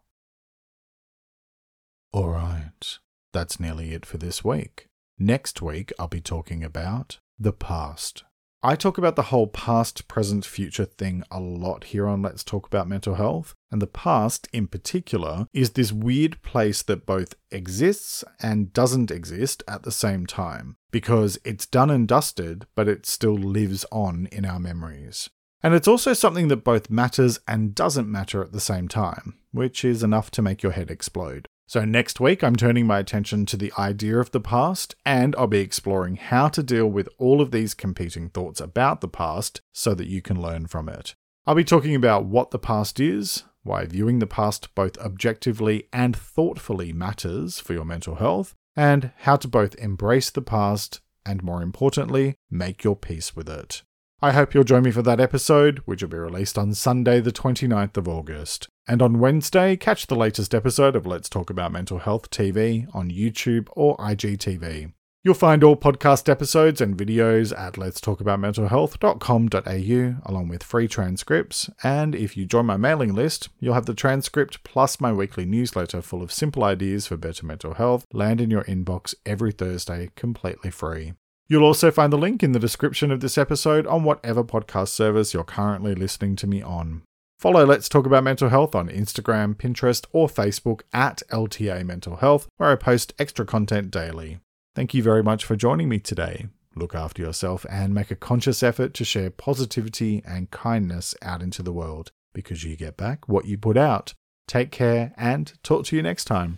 Alright, 2.12 2.98
that's 3.34 3.60
nearly 3.60 3.94
it 3.94 4.04
for 4.04 4.18
this 4.18 4.44
week. 4.44 4.88
Next 5.20 5.64
week, 5.64 5.92
I'll 5.98 6.08
be 6.08 6.22
talking 6.22 6.64
about 6.64 7.18
the 7.40 7.52
past. 7.52 8.24
I 8.62 8.76
talk 8.76 9.00
about 9.00 9.16
the 9.16 9.24
whole 9.24 9.48
past, 9.48 10.08
present, 10.08 10.46
future 10.46 10.86
thing 10.86 11.24
a 11.32 11.40
lot 11.40 11.86
here 11.86 12.08
on 12.08 12.22
Let's 12.22 12.44
Talk 12.44 12.68
About 12.68 12.88
Mental 12.88 13.16
Health. 13.16 13.56
And 13.72 13.82
the 13.82 13.88
past, 13.88 14.48
in 14.54 14.68
particular, 14.68 15.48
is 15.54 15.72
this 15.72 15.92
weird 15.92 16.42
place 16.44 16.84
that 16.84 17.08
both 17.08 17.34
exists 17.50 18.24
and 18.42 18.72
doesn't 18.74 19.10
exist 19.10 19.64
at 19.68 19.82
the 19.84 19.92
same 19.92 20.28
time. 20.28 20.76
Because 20.92 21.40
it's 21.44 21.66
done 21.66 21.90
and 21.90 22.08
dusted, 22.08 22.68
but 22.76 22.88
it 22.88 23.08
still 23.08 23.38
lives 23.38 23.86
on 23.92 24.28
in 24.32 24.46
our 24.46 24.60
memories. 24.60 25.32
And 25.64 25.74
it's 25.74 25.88
also 25.88 26.14
something 26.14 26.48
that 26.50 26.64
both 26.64 26.92
matters 26.92 27.40
and 27.48 27.74
doesn't 27.74 28.12
matter 28.12 28.44
at 28.44 28.52
the 28.52 28.60
same 28.60 28.88
time, 28.88 29.40
which 29.52 29.84
is 29.84 30.04
enough 30.04 30.30
to 30.32 30.44
make 30.44 30.62
your 30.62 30.74
head 30.74 30.92
explode. 30.92 31.48
So, 31.70 31.84
next 31.84 32.22
week, 32.22 32.46
I'm 32.46 32.56
turning 32.56 32.88
my 32.88 32.98
attention 32.98 33.46
to 33.48 33.58
the 33.58 33.74
idea 33.78 34.20
of 34.20 34.32
the 34.32 34.40
past, 34.40 34.96
and 35.06 35.36
I'll 35.36 35.48
be 35.48 35.60
exploring 35.60 36.16
how 36.16 36.48
to 36.48 36.64
deal 36.64 36.88
with 36.88 37.10
all 37.18 37.42
of 37.42 37.52
these 37.52 37.74
competing 37.74 38.30
thoughts 38.30 38.62
about 38.62 39.02
the 39.02 39.10
past 39.10 39.60
so 39.74 39.94
that 39.94 40.08
you 40.08 40.22
can 40.22 40.42
learn 40.42 40.68
from 40.68 40.88
it. 40.88 41.14
I'll 41.46 41.56
be 41.56 41.66
talking 41.66 41.94
about 41.94 42.24
what 42.24 42.52
the 42.52 42.58
past 42.58 43.02
is, 43.02 43.44
why 43.64 43.86
viewing 43.86 44.20
the 44.20 44.26
past 44.26 44.74
both 44.76 44.98
objectively 45.00 45.90
and 45.92 46.16
thoughtfully 46.16 46.94
matters 46.94 47.60
for 47.60 47.74
your 47.74 47.86
mental 47.86 48.16
health, 48.16 48.56
and 48.74 49.12
how 49.18 49.36
to 49.36 49.50
both 49.50 49.76
embrace 49.76 50.30
the 50.30 50.42
past 50.42 51.02
and, 51.26 51.44
more 51.44 51.62
importantly, 51.62 52.36
make 52.50 52.86
your 52.86 52.96
peace 52.96 53.36
with 53.36 53.50
it. 53.50 53.84
I 54.22 54.32
hope 54.32 54.54
you'll 54.54 54.64
join 54.64 54.84
me 54.84 54.92
for 54.92 55.02
that 55.02 55.20
episode, 55.20 55.80
which 55.80 56.02
will 56.02 56.10
be 56.10 56.18
released 56.18 56.58
on 56.58 56.74
Sunday, 56.74 57.20
the 57.20 57.34
29th 57.34 57.98
of 57.98 58.08
August. 58.08 58.70
And 58.88 59.02
on 59.02 59.20
Wednesday, 59.20 59.76
catch 59.76 60.08
the 60.08 60.16
latest 60.16 60.56
episode 60.56 60.96
of 60.96 61.06
Let's 61.06 61.28
Talk 61.28 61.50
About 61.50 61.74
Mental 61.74 62.00
Health 62.00 62.30
TV 62.30 62.88
on 62.96 63.12
YouTube 63.12 63.68
or 63.74 63.98
IGTV. 63.98 64.94
You'll 65.24 65.34
find 65.34 65.62
all 65.62 65.76
podcast 65.76 66.30
episodes 66.30 66.80
and 66.80 66.96
videos 66.96 67.52
at 67.58 67.74
letstalkaboutmentalhealth.com.au 67.74 70.32
along 70.32 70.48
with 70.48 70.64
free 70.64 70.88
transcripts. 70.88 71.70
And 71.84 72.16
if 72.16 72.38
you 72.38 72.46
join 72.46 72.66
my 72.66 72.78
mailing 72.78 73.14
list, 73.14 73.50
you'll 73.60 73.74
have 73.74 73.88
the 73.88 73.94
transcript 73.94 74.64
plus 74.64 75.02
my 75.02 75.12
weekly 75.12 75.44
newsletter 75.44 76.02
full 76.02 76.24
of 76.24 76.32
simple 76.32 76.64
ideas 76.64 77.08
for 77.08 77.18
better 77.18 77.46
mental 77.46 77.74
health 77.74 78.06
land 78.14 78.40
in 78.40 78.50
your 78.50 78.64
inbox 78.64 79.14
every 79.26 79.52
Thursday 79.52 80.12
completely 80.16 80.72
free. 80.72 81.12
You'll 81.50 81.66
also 81.66 81.92
find 81.92 82.14
the 82.14 82.18
link 82.18 82.42
in 82.42 82.54
the 82.54 82.60
description 82.60 83.12
of 83.12 83.20
this 83.20 83.38
episode 83.38 83.86
on 83.86 84.06
whatever 84.06 84.46
podcast 84.46 84.88
service 84.90 85.34
you're 85.34 85.44
currently 85.44 85.94
listening 85.94 86.38
to 86.38 86.48
me 86.48 86.62
on. 86.62 87.02
Follow 87.38 87.68
Let's 87.68 87.88
Talk 87.88 88.08
About 88.08 88.24
Mental 88.24 88.50
Health 88.50 88.74
on 88.74 88.90
Instagram, 88.90 89.54
Pinterest, 89.54 90.04
or 90.12 90.28
Facebook 90.28 90.82
at 90.92 91.22
LTA 91.30 91.86
Mental 91.86 92.16
Health, 92.16 92.48
where 92.58 92.72
I 92.72 92.76
post 92.76 93.14
extra 93.20 93.46
content 93.46 93.92
daily. 93.92 94.40
Thank 94.74 94.96
you 94.96 95.04
very 95.04 95.22
much 95.22 95.46
for 95.46 95.56
joining 95.56 95.88
me 95.88 96.00
today. 96.00 96.48
Look 96.76 96.96
after 96.96 97.22
yourself 97.22 97.64
and 97.70 97.94
make 97.94 98.10
a 98.10 98.16
conscious 98.16 98.64
effort 98.64 98.96
to 98.96 99.06
share 99.06 99.30
positivity 99.30 100.24
and 100.26 100.50
kindness 100.50 101.14
out 101.22 101.44
into 101.44 101.62
the 101.62 101.72
world 101.72 102.10
because 102.34 102.64
you 102.64 102.76
get 102.76 102.98
back 102.98 103.30
what 103.30 103.46
you 103.46 103.56
put 103.56 103.78
out. 103.78 104.16
Take 104.48 104.72
care 104.72 105.14
and 105.16 105.54
talk 105.62 105.86
to 105.86 105.96
you 105.96 106.02
next 106.02 106.26
time. 106.26 106.58